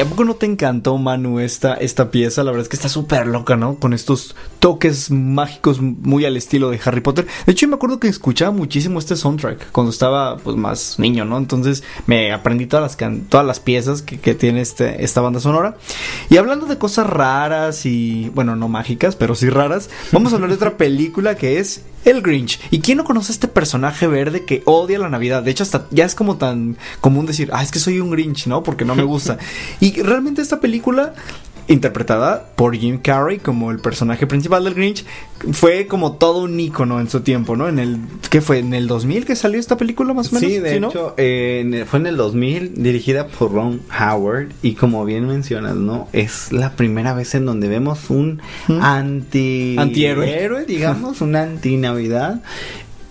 [0.00, 2.42] ¿A poco no te encantó, Manu, esta, esta pieza?
[2.44, 3.76] La verdad es que está súper loca, ¿no?
[3.76, 7.26] Con estos toques mágicos muy al estilo de Harry Potter.
[7.46, 11.24] De hecho, yo me acuerdo que escuchaba muchísimo este soundtrack cuando estaba, pues, más niño,
[11.24, 11.38] ¿no?
[11.38, 15.40] Entonces, me aprendí todas las, can- todas las piezas que, que tiene este, esta banda
[15.40, 15.76] sonora.
[16.28, 20.50] Y hablando de cosas raras y, bueno, no mágicas, pero sí raras, vamos a hablar
[20.50, 22.60] de otra película que es El Grinch.
[22.70, 25.42] ¿Y quién no conoce a este personaje verde que odia la Navidad?
[25.42, 28.46] De hecho, hasta ya es como tan común decir, ah, es que soy un Grinch,
[28.46, 28.62] ¿no?
[28.62, 29.38] Porque no me gusta.
[29.80, 31.14] y realmente esta película,
[31.70, 35.04] interpretada por Jim Carrey como el personaje principal del Grinch,
[35.52, 37.68] fue como todo un ícono en su tiempo, ¿no?
[37.68, 37.98] En el,
[38.28, 38.58] ¿qué fue?
[38.58, 40.50] ¿En el 2000 que salió esta película más o menos?
[40.50, 44.48] Sí, de hecho, eh, fue en el 2000, dirigida por Ron Howard.
[44.62, 46.08] Y como bien mencionas, ¿no?
[46.12, 48.42] Es la primera vez en donde vemos un
[48.80, 49.76] anti...
[49.78, 50.42] Antihéroe.
[50.42, 52.42] héroe, digamos, un anti-Navidad.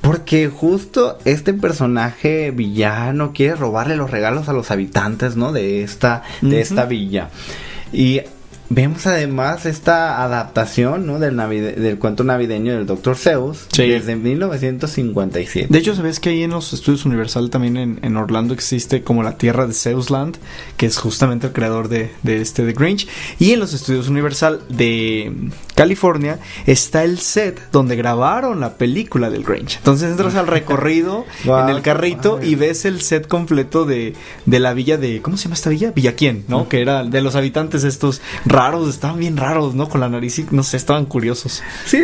[0.01, 5.53] Porque justo este personaje villano quiere robarle los regalos a los habitantes, ¿no?
[5.53, 7.29] De esta, de esta villa.
[7.91, 8.21] Y
[8.69, 11.19] vemos además esta adaptación, ¿no?
[11.19, 13.15] Del, navide- del cuento navideño del Dr.
[13.15, 13.87] Zeus Sí.
[13.89, 15.67] desde 1957.
[15.69, 19.23] De hecho, ¿sabes que ahí en los estudios Universal también en, en Orlando existe como
[19.23, 20.37] la tierra de Zeusland,
[20.77, 23.07] que es justamente el creador de, de este de Grinch?
[23.39, 25.33] Y en los estudios Universal de
[25.75, 29.77] California está el set donde grabaron la película del Grinch.
[29.77, 34.13] Entonces entras al recorrido en el carrito y ves el set completo de,
[34.45, 35.21] de la villa de...
[35.21, 35.91] ¿Cómo se llama esta villa?
[35.91, 36.67] Villaquién, ¿no?
[36.69, 38.21] Que era de los habitantes estos
[38.59, 39.87] raros, estaban bien raros, ¿no?
[39.89, 41.61] Con la nariz y no sé, estaban curiosos.
[41.85, 42.03] Sí,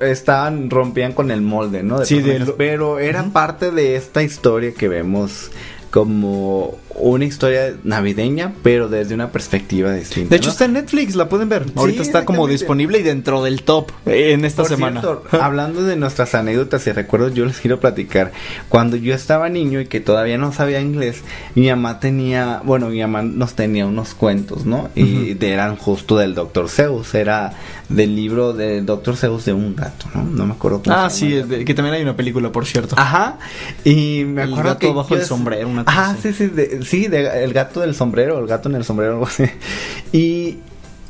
[0.00, 1.98] estaban, rompían con el molde, ¿no?
[2.00, 5.50] De Sí, de personajes, lo- pero era parte de esta historia que vemos
[5.90, 10.30] como una historia navideña, pero desde una perspectiva distinta.
[10.30, 10.52] De hecho ¿no?
[10.52, 11.66] está en Netflix, la pueden ver.
[11.76, 15.00] Ahorita está como disponible y dentro del top eh, en esta Por semana.
[15.00, 18.32] cierto, hablando de nuestras anécdotas y recuerdos, yo les quiero platicar.
[18.68, 21.22] Cuando yo estaba niño y que todavía no sabía inglés,
[21.54, 24.90] mi mamá tenía, bueno, mi mamá nos tenía unos cuentos, ¿no?
[24.94, 26.68] Y de- eran justo del Dr.
[26.68, 27.52] Zeus, era
[27.88, 29.16] del libro de Dr.
[29.16, 30.22] Zeus de un gato, ¿no?
[30.24, 32.94] No me acuerdo cómo ah, sí, de- que también hay una película, por cierto.
[32.98, 33.38] Ajá.
[33.84, 36.22] Y me El acuerdo gato que bajo el sombrero, una cosa así.
[36.22, 39.26] sí, sí, de- sí, de- el gato del sombrero, el gato en el sombrero, algo
[39.26, 39.44] así.
[40.12, 40.58] Y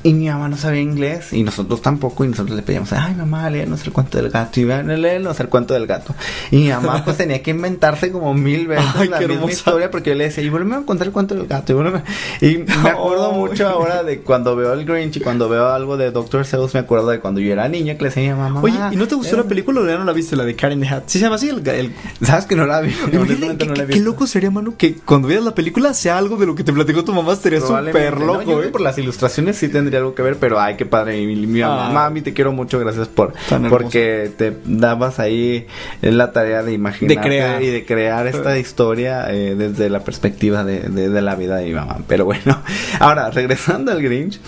[0.05, 3.51] y mi mamá no sabía inglés y nosotros tampoco y nosotros le pedíamos, ay mamá,
[3.51, 6.15] léenos el cuento del gato y vean, léenos el cuento del gato.
[6.53, 9.53] Y mi mamá pues tenía que inventarse como mil veces Ay, la misma hermosa.
[9.53, 11.73] historia porque yo le decía, y vuelve a contar el cuento del gato.
[11.73, 12.03] Y, vuélveme".
[12.41, 16.11] Y me acuerdo mucho ahora de cuando veo el Grinch y cuando veo algo de
[16.13, 18.61] Doctor Seuss, me acuerdo de cuando yo era niña que le decía a mi mamá.
[18.63, 20.55] Oye, ¿y no te gustó eh, la película o ya no la viste, la de
[20.55, 21.03] Karen the Hat?
[21.07, 21.49] ¿Sí se llama así?
[21.49, 21.93] El, el-
[22.23, 22.95] ¿Sabes que no la vi?
[23.13, 26.47] No la he qué- loco sería, mano, que cuando veas la película sea algo de
[26.47, 28.27] lo que te platicó tu mamá, Probablemente, súper ¿no?
[28.27, 28.73] loco, Yo creo ¿eh?
[28.73, 31.25] por las ilustraciones sí tendría algo que ver, pero ay, qué padre.
[31.27, 31.93] Mi mamá, Ah.
[31.93, 35.67] mami, te quiero mucho, gracias por Tan porque te dabas ahí
[36.03, 37.63] eh, la tarea de imaginar De crear.
[37.63, 41.67] y de crear esta historia eh, desde la perspectiva de, de- de la vida de
[41.67, 41.99] mi mamá.
[42.07, 42.63] Pero bueno,
[43.01, 44.41] ahora regresando al Grinch,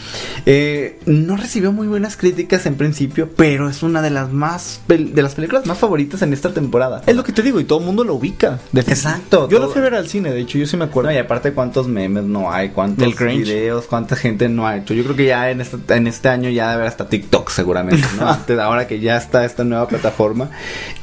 [0.47, 5.23] eh, no recibió muy buenas críticas en principio, pero es una de las más de
[5.23, 7.03] las películas más favoritas en esta temporada.
[7.07, 8.59] Es lo que te digo, y todo el mundo lo ubica.
[8.75, 11.11] Exacto, Yo todo- fui a ver al cine, de hecho, yo sí me acuerdo.
[11.11, 14.95] No, y aparte cuántos memes no hay, cuántos videos, cuánta gente no ha hecho.
[14.95, 18.07] Yo creo que ya en este, en este año ya debe haber hasta TikTok seguramente,
[18.19, 18.29] ¿no?
[18.29, 20.51] Antes- ahora que ya está esta nueva plataforma.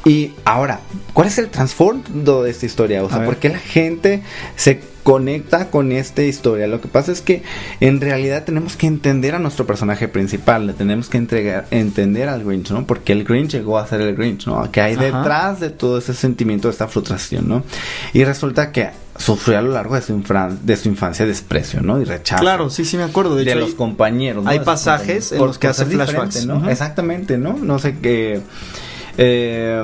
[0.05, 0.79] Y ahora,
[1.13, 3.03] ¿cuál es el trasfondo de esta historia?
[3.03, 3.25] O sea.
[3.25, 4.21] ¿por qué la gente
[4.55, 6.67] se conecta con esta historia?
[6.67, 7.41] Lo que pasa es que
[7.79, 12.43] en realidad tenemos que entender a nuestro personaje principal, le tenemos que entregar, entender al
[12.43, 12.85] Grinch, ¿no?
[12.85, 14.69] Porque el Grinch llegó a ser el Grinch, ¿no?
[14.69, 15.03] Que hay Ajá.
[15.05, 17.63] detrás de todo ese sentimiento, de esta frustración, ¿no?
[18.11, 22.01] Y resulta que sufrió a lo largo de su, infran- de su infancia desprecio, ¿no?
[22.01, 22.41] Y rechazo.
[22.41, 23.37] Claro, sí, sí me acuerdo.
[23.37, 24.43] De, De, hecho, los hay- compañeros.
[24.43, 24.49] ¿no?
[24.49, 25.31] hay pasajes compañeros.
[25.31, 26.45] en Por los que hace flashbacks.
[26.45, 26.69] ¿no?
[26.69, 27.53] Exactamente, ¿no?
[27.57, 28.41] No sé qué.
[29.17, 29.83] eh,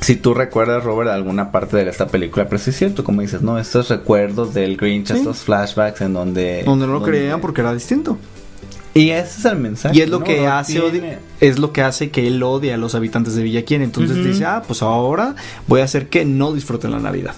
[0.00, 3.42] si tú recuerdas, Robert, alguna parte de esta película, pero sí es cierto, como dices,
[3.42, 3.58] ¿no?
[3.58, 5.18] Estos recuerdos del Grinch, Sí.
[5.18, 6.62] estos flashbacks en donde.
[6.64, 8.16] donde no lo creían porque era distinto.
[8.92, 9.96] Y ese es el mensaje.
[9.96, 10.24] Y es lo ¿no?
[10.24, 13.42] que No hace tiene- es lo que hace que él odie a los habitantes de
[13.42, 13.80] Villaquién.
[13.82, 15.36] Entonces dice, ah, pues ahora
[15.68, 17.34] voy a hacer que no disfruten la Navidad.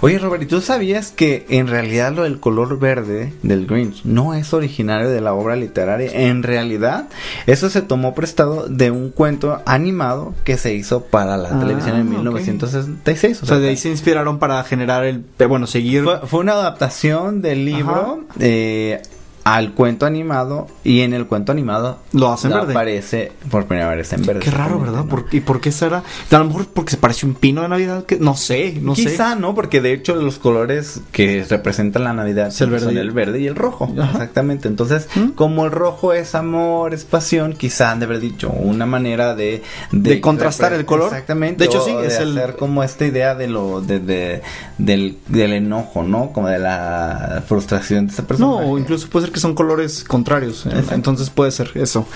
[0.00, 4.34] Oye, Robert, ¿y tú sabías que en realidad lo del color verde del Grinch no
[4.34, 6.10] es originario de la obra literaria?
[6.12, 7.08] En realidad,
[7.46, 11.96] eso se tomó prestado de un cuento animado que se hizo para la Ah, televisión
[11.96, 12.14] en ok.
[12.16, 13.42] 1966.
[13.42, 16.02] O sea, de ahí se inspiraron para generar el, eh, bueno, seguir.
[16.04, 19.00] fue, fue una adaptación del libro eh,
[19.44, 22.72] al cuento animado y en el cuento animado Lo hacen verde.
[22.72, 24.40] aparece por primera vez en verde.
[24.40, 25.04] Qué raro, ¿verdad?
[25.04, 25.06] ¿no?
[25.08, 26.02] ¿Por- ¿Y por qué será?
[26.30, 28.04] A lo mejor porque se parece un pino de Navidad.
[28.06, 29.02] Que, no sé, no sé.
[29.02, 32.94] Quizá no, porque de hecho los colores que representan la Navidad Es el verde son
[32.94, 33.92] y- el verde y el rojo.
[33.98, 34.12] Ajá.
[34.12, 34.66] Exactamente.
[34.68, 35.30] Entonces, ¿Mm?
[35.32, 39.62] como el rojo es amor, es pasión, quizá han de haber dicho una manera de...
[39.92, 41.08] De contrastar el color.
[41.08, 41.58] Exactamente.
[41.58, 43.82] De hecho, sí, es de el- hacer como esta idea de lo...
[43.82, 44.40] De, de-
[44.78, 46.32] del, del enojo, ¿no?
[46.32, 48.48] Como de la frustración de esa persona.
[48.50, 50.64] No, o incluso puede ser que son colores contrarios.
[50.66, 50.82] eh.
[50.92, 52.06] Entonces puede ser eso.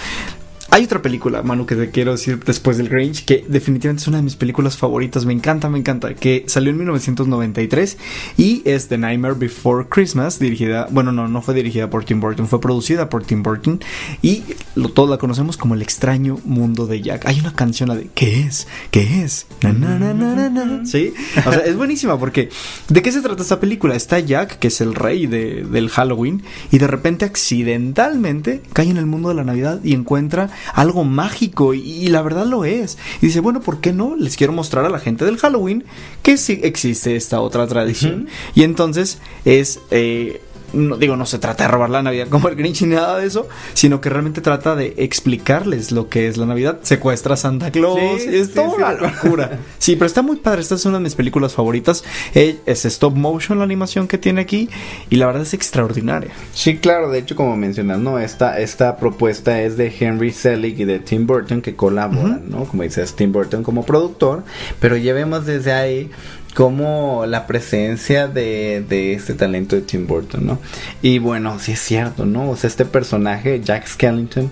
[0.70, 4.18] Hay otra película, Manu, que te quiero decir después del Grinch, que definitivamente es una
[4.18, 5.24] de mis películas favoritas.
[5.24, 6.14] Me encanta, me encanta.
[6.14, 7.96] Que salió en 1993
[8.36, 12.46] y es The Nightmare Before Christmas, dirigida, bueno, no, no fue dirigida por Tim Burton,
[12.48, 13.80] fue producida por Tim Burton
[14.20, 14.42] y
[14.74, 17.26] lo, todos la conocemos como El extraño mundo de Jack.
[17.26, 18.68] Hay una canción de ¿Qué es?
[18.90, 19.46] ¿Qué es?
[19.62, 20.84] Na, na, na.
[20.86, 21.14] Sí,
[21.46, 22.50] o sea, es buenísima porque
[22.88, 23.96] ¿de qué se trata esta película?
[23.96, 28.98] Está Jack, que es el rey de- del Halloween, y de repente accidentalmente cae en
[28.98, 32.98] el mundo de la Navidad y encuentra algo mágico y, y la verdad lo es.
[33.20, 34.16] Y dice, bueno, ¿por qué no?
[34.16, 35.84] Les quiero mostrar a la gente del Halloween
[36.22, 38.28] que sí existe esta otra tradición.
[38.54, 39.80] Y entonces es...
[39.90, 40.40] eh,
[40.72, 43.26] no digo, no se trata de robar la Navidad como el Grinch ni nada de
[43.26, 46.78] eso, sino que realmente trata de explicarles lo que es la Navidad.
[46.82, 49.58] Secuestra a Santa Claus, Sí, es sí, toda sí, una locura.
[49.78, 50.60] Sí, pero está muy padre.
[50.60, 52.04] Esta es una de mis películas favoritas.
[52.34, 54.68] Eh, es stop motion la animación que tiene aquí
[55.08, 56.30] y la verdad es extraordinaria.
[56.52, 58.18] Sí, claro, de hecho, como mencionas, ¿no?
[58.18, 62.64] Esta, esta propuesta es de Henry Selick y de Tim Burton que colaboran, ¿no?
[62.64, 64.42] Como dices, Tim Burton como productor,
[64.80, 66.10] pero ya vemos desde ahí
[66.58, 70.58] como la presencia de, de este talento de Tim Burton, ¿no?
[71.02, 72.50] Y bueno, sí es cierto, ¿no?
[72.50, 74.50] O sea, este personaje, Jack Skellington,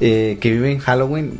[0.00, 1.34] eh, que vive en Halloween,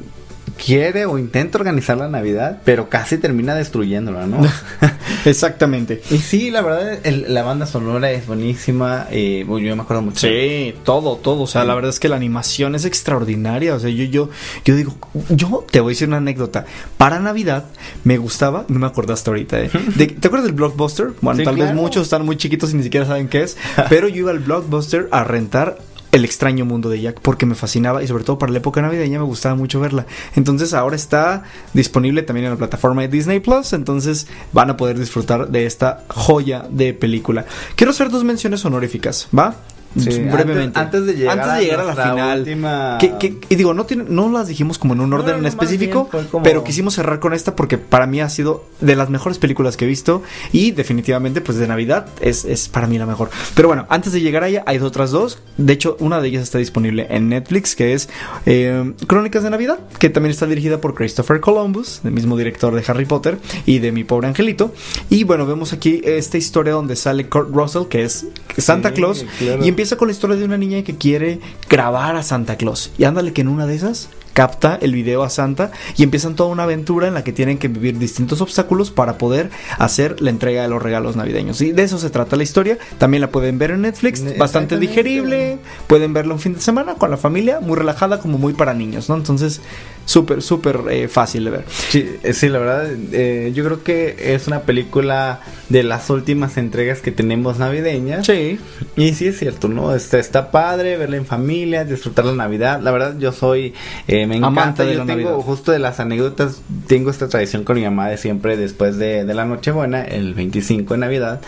[0.65, 4.39] quiere o intenta organizar la Navidad, pero casi termina destruyéndola, ¿no?
[5.25, 6.03] Exactamente.
[6.11, 10.27] y sí, la verdad, el- la banda sonora es buenísima, eh, yo me acuerdo mucho.
[10.27, 11.43] Sí, todo, todo.
[11.43, 13.75] O sea, la verdad es que la animación es extraordinaria.
[13.75, 14.31] O sea, yo, yo,
[14.65, 14.95] yo digo,
[15.31, 16.65] yo te voy a decir una anécdota.
[16.97, 17.65] Para Navidad
[18.05, 19.61] me gustaba, no me acuerdo hasta ahorita.
[19.61, 21.13] eh, de- ¿Te acuerdas del Blockbuster?
[21.21, 23.57] Bueno, Sí, tal vez muchos están muy chiquitos y ni siquiera saben qué es.
[23.89, 25.79] pero yo iba al Blockbuster a rentar
[26.13, 29.19] el extraño mundo de Jack porque me fascinaba y sobre todo para la época navideña
[29.19, 30.07] me gustaba mucho verla.
[30.37, 31.43] Entonces ahora está
[31.73, 36.05] disponible también en la plataforma de Disney Plus, entonces van a poder disfrutar de esta
[36.09, 37.47] joya de película.
[37.75, 39.57] Quiero hacer dos menciones honoríficas, ¿va?
[39.99, 40.79] Sí, brevemente.
[40.79, 42.39] antes- antes de llegar Antes de a llegar a la final.
[42.41, 45.39] última- que- que- y digo, no, tiene, no las dijimos como en un orden no,
[45.41, 48.65] en específico, bien fue como- pero quisimos cerrar con esta porque para mí ha sido
[48.81, 50.23] de las mejores películas que he visto
[50.53, 53.31] y definitivamente pues de Navidad es, es para mí la mejor.
[53.55, 55.39] Pero bueno, antes de llegar a ella hay otras dos.
[55.59, 58.09] De hecho, una de ellas está disponible en Netflix que es
[58.47, 62.83] eh, Crónicas de Navidad, que también está dirigida por Christopher Columbus, el mismo director de
[62.89, 64.73] Harry Potter y de Mi Pobre Angelito.
[65.11, 68.27] Y bueno, vemos aquí esta historia donde sale Kurt Russell, que es
[68.57, 69.65] Santa Sí, Claus, claro.
[69.65, 72.93] y empieza con la historia de una niña que quiere grabar a Santa Claus.
[72.99, 76.49] Y ándale que en una de esas capta el video a Santa y empiezan toda
[76.49, 80.63] una aventura en la que tienen que vivir distintos obstáculos para poder hacer la entrega
[80.63, 81.61] de los regalos navideños.
[81.61, 82.79] Y de eso se trata la historia.
[82.99, 85.59] También la pueden ver en Netflix, bastante digerible.
[85.87, 89.09] Pueden verla un fin de semana con la familia, muy relajada, como muy para niños,
[89.09, 89.17] ¿no?
[89.17, 89.61] Entonces,
[90.05, 91.65] súper, súper eh, fácil de ver.
[91.69, 96.57] Sí, eh, sí, la verdad, eh, yo creo que es una película de las últimas
[96.57, 98.27] entregas que tenemos navideñas.
[98.27, 98.59] Sí.
[98.97, 99.95] Y sí es cierto, ¿no?
[99.95, 102.81] Está, está padre verla en familia, disfrutar la Navidad.
[102.83, 103.75] La verdad, yo soy,
[104.07, 104.85] eh, me encanta.
[104.85, 105.45] de Yo la tengo Navidad.
[105.45, 109.35] justo de las anécdotas, tengo esta tradición con mi mamá de siempre después de, de
[109.35, 111.41] la Nochebuena, el 25 de Navidad.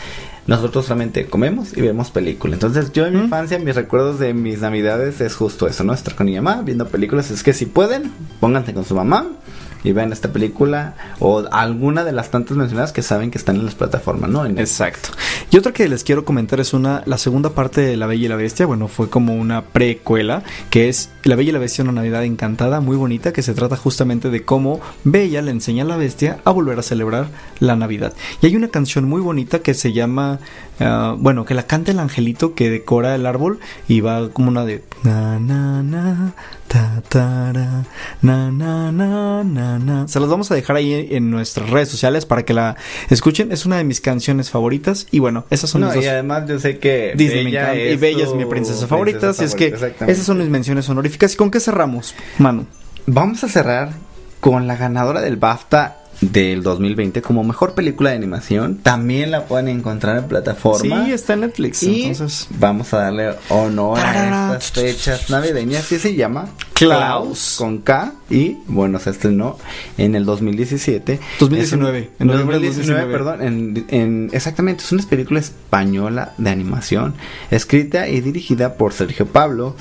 [0.46, 2.54] Nosotros solamente comemos y vemos películas.
[2.54, 5.94] Entonces, yo en mi infancia, mis recuerdos de mis navidades es justo eso, ¿no?
[5.94, 7.30] Estar con mi mamá viendo películas.
[7.30, 9.26] Es que si pueden, pónganse con su mamá
[9.82, 13.66] y vean esta película o alguna de las tantas mencionadas que saben que están en
[13.66, 14.46] las plataformas, ¿no?
[14.46, 15.10] En- Exacto.
[15.50, 18.28] Y otra que les quiero comentar es una, la segunda parte de La Bella y
[18.28, 21.92] la Bestia, bueno, fue como una precuela, que es La Bella y la Bestia, una
[21.92, 25.98] Navidad encantada, muy bonita, que se trata justamente de cómo Bella le enseña a la
[25.98, 27.26] bestia a volver a celebrar
[27.64, 28.12] la Navidad.
[28.40, 30.38] Y hay una canción muy bonita que se llama,
[30.80, 33.58] ah, bueno, que la canta el angelito que decora el árbol
[33.88, 34.82] y va como una de...
[35.02, 36.32] Na, na, na,
[36.68, 37.84] ta, tara,
[38.22, 40.08] na, na, na, na, na.
[40.08, 42.76] Se las vamos a dejar ahí en nuestras redes sociales para que la
[43.10, 43.52] escuchen.
[43.52, 45.06] Es una de mis canciones favoritas.
[45.10, 46.04] Y bueno, esas son No, mis dos.
[46.04, 49.30] y además yo sé que Disney me Bella y Bella es mi princesa favorita.
[49.30, 49.66] así es que
[50.06, 51.34] esas son mis menciones honoríficas.
[51.34, 52.66] ¿Y con qué cerramos, Manu?
[53.06, 53.92] Vamos a cerrar
[54.40, 58.76] con la ganadora del BAFTA del 2020 como mejor película de animación.
[58.78, 61.04] También la pueden encontrar en plataforma.
[61.06, 61.82] Sí, está en Netflix.
[61.82, 67.56] y entonces, vamos a darle honor a estas fechas navideñas y se llama Klaus.
[67.58, 69.58] con K y bueno se estrenó
[69.98, 73.12] en el 2017 2019, Es un- en noviembre del 2019 2019.
[73.12, 77.14] perdón en, en- exactamente es una película española de animación
[77.50, 79.76] escrita y dirigida por Sergio Pablo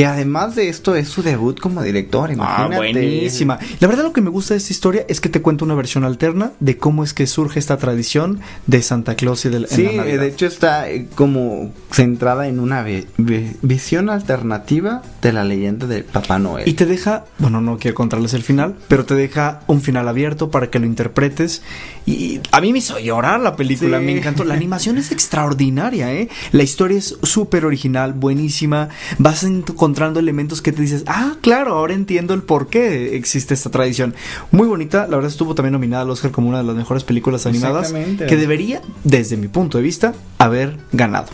[0.00, 3.58] que además de esto es su debut como director Ah, imagínate buenísima.
[3.80, 6.04] La verdad lo que me gusta de esta historia es que te cuenta una versión
[6.04, 9.82] alterna de cómo es que surge esta tradición de Santa Claus y del en Sí,
[9.82, 10.20] la Navidad.
[10.22, 15.86] de hecho está eh, como centrada en una vi- vi- visión alternativa de la leyenda
[15.86, 16.66] de Papá Noel.
[16.68, 20.50] Y te deja, bueno, no quiero contarles el final, pero te deja un final abierto
[20.50, 21.62] para que lo interpretes.
[22.06, 24.04] Y a mí me hizo llorar la película, Sí.
[24.06, 24.44] me encantó.
[24.44, 26.28] La animación es extraordinaria, ¿eh?
[26.52, 28.88] La historia es súper original, buenísima.
[29.18, 29.44] Vas
[29.90, 34.14] encontrando elementos que te dices, ah, claro, ahora entiendo el por qué existe esta tradición.
[34.52, 37.44] Muy bonita, la verdad estuvo también nominada al Oscar como una de las mejores películas
[37.46, 41.26] animadas que debería, desde mi punto de vista, haber ganado.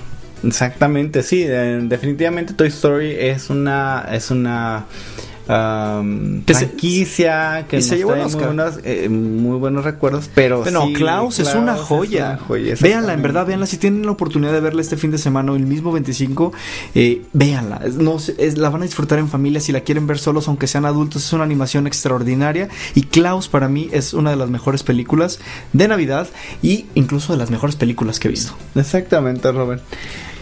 [0.42, 4.86] Exactamente, sí, eh, definitivamente Toy Story es una es una
[5.46, 10.62] Que se- franquicia que y nos se llevó muy buenos, eh, muy buenos recuerdos, pero
[10.64, 12.30] Pero no, Klaus, es una joya.
[12.30, 13.66] una joya, véanla, en verdad, véanla.
[13.66, 16.52] Si tienen la oportunidad de verla este fin de semana o el mismo 25,
[16.94, 17.80] eh, véanla.
[17.84, 19.60] Es- No, es- la van a disfrutar en familia.
[19.60, 22.68] Si la quieren ver solos, aunque sean adultos, es una animación extraordinaria.
[22.94, 25.38] Y Klaus, para mí, es una de las mejores películas
[25.72, 26.26] de Navidad
[26.62, 28.52] y incluso de las mejores películas que he visto.
[28.74, 29.82] Exactamente, Robert.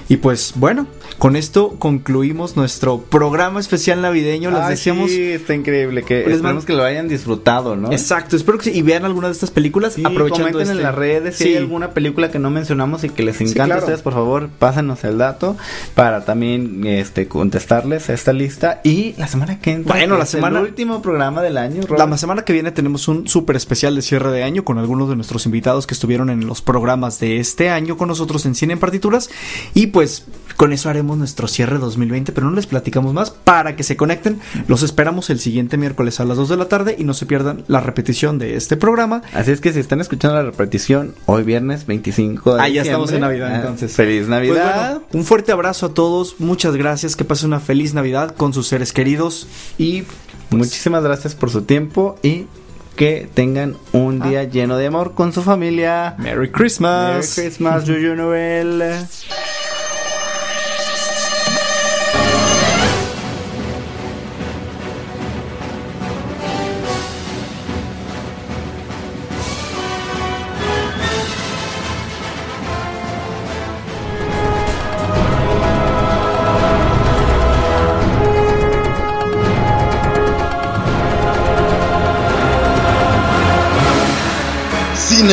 [0.09, 0.87] Y pues bueno,
[1.19, 4.51] con esto concluimos nuestro programa especial navideño.
[4.51, 5.11] Les Ay, decíamos.
[5.11, 7.93] sí, está increíble que Les esperemos que lo hayan disfrutado, ¿no?
[7.93, 8.71] Exacto, espero que sí.
[8.79, 11.51] Y vean alguna de estas películas Sí, aprovechando comenten este- en las redes si Sí.
[11.51, 13.81] hay alguna película que no mencionamos y que les encanta claro.
[13.81, 15.57] a ustedes, por favor, pásenos el dato
[15.95, 20.67] para también este contestarles esta lista y la semana que entra Bueno, la semana- el
[20.67, 22.19] último programa del año, La Robert.
[22.19, 25.47] semana que viene tenemos un súper especial de cierre de año con algunos de nuestros
[25.47, 29.31] invitados que estuvieron en los programas de este año con nosotros en Cine en Partituras.
[29.75, 30.25] Y pues
[30.57, 34.41] con eso haremos nuestro cierre 2020, pero no les platicamos más para que se conecten.
[34.67, 37.65] Los esperamos el siguiente miércoles a las 2 de la tarde y no se pierdan
[37.69, 39.23] la repetición de este programa.
[39.35, 43.13] Así es que si están escuchando la repetición hoy viernes 25 de Ah, ya estamos
[43.13, 43.93] en Navidad, ah, entonces.
[43.93, 44.91] Feliz Pues Navidad.
[44.95, 48.67] bueno, un fuerte abrazo a todos, muchas gracias, que pasen una feliz Navidad con sus
[48.67, 49.47] seres queridos
[49.79, 50.05] y
[50.51, 52.47] Muchísimas gracias por su tiempo y
[52.95, 54.29] que tengan un Ah.
[54.29, 56.15] día lleno de amor con su familia.
[56.19, 57.35] Merry Merry Christmas.
[57.35, 58.83] Christmas, Yuyu Noel.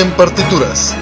[0.02, 0.96] En Partituras.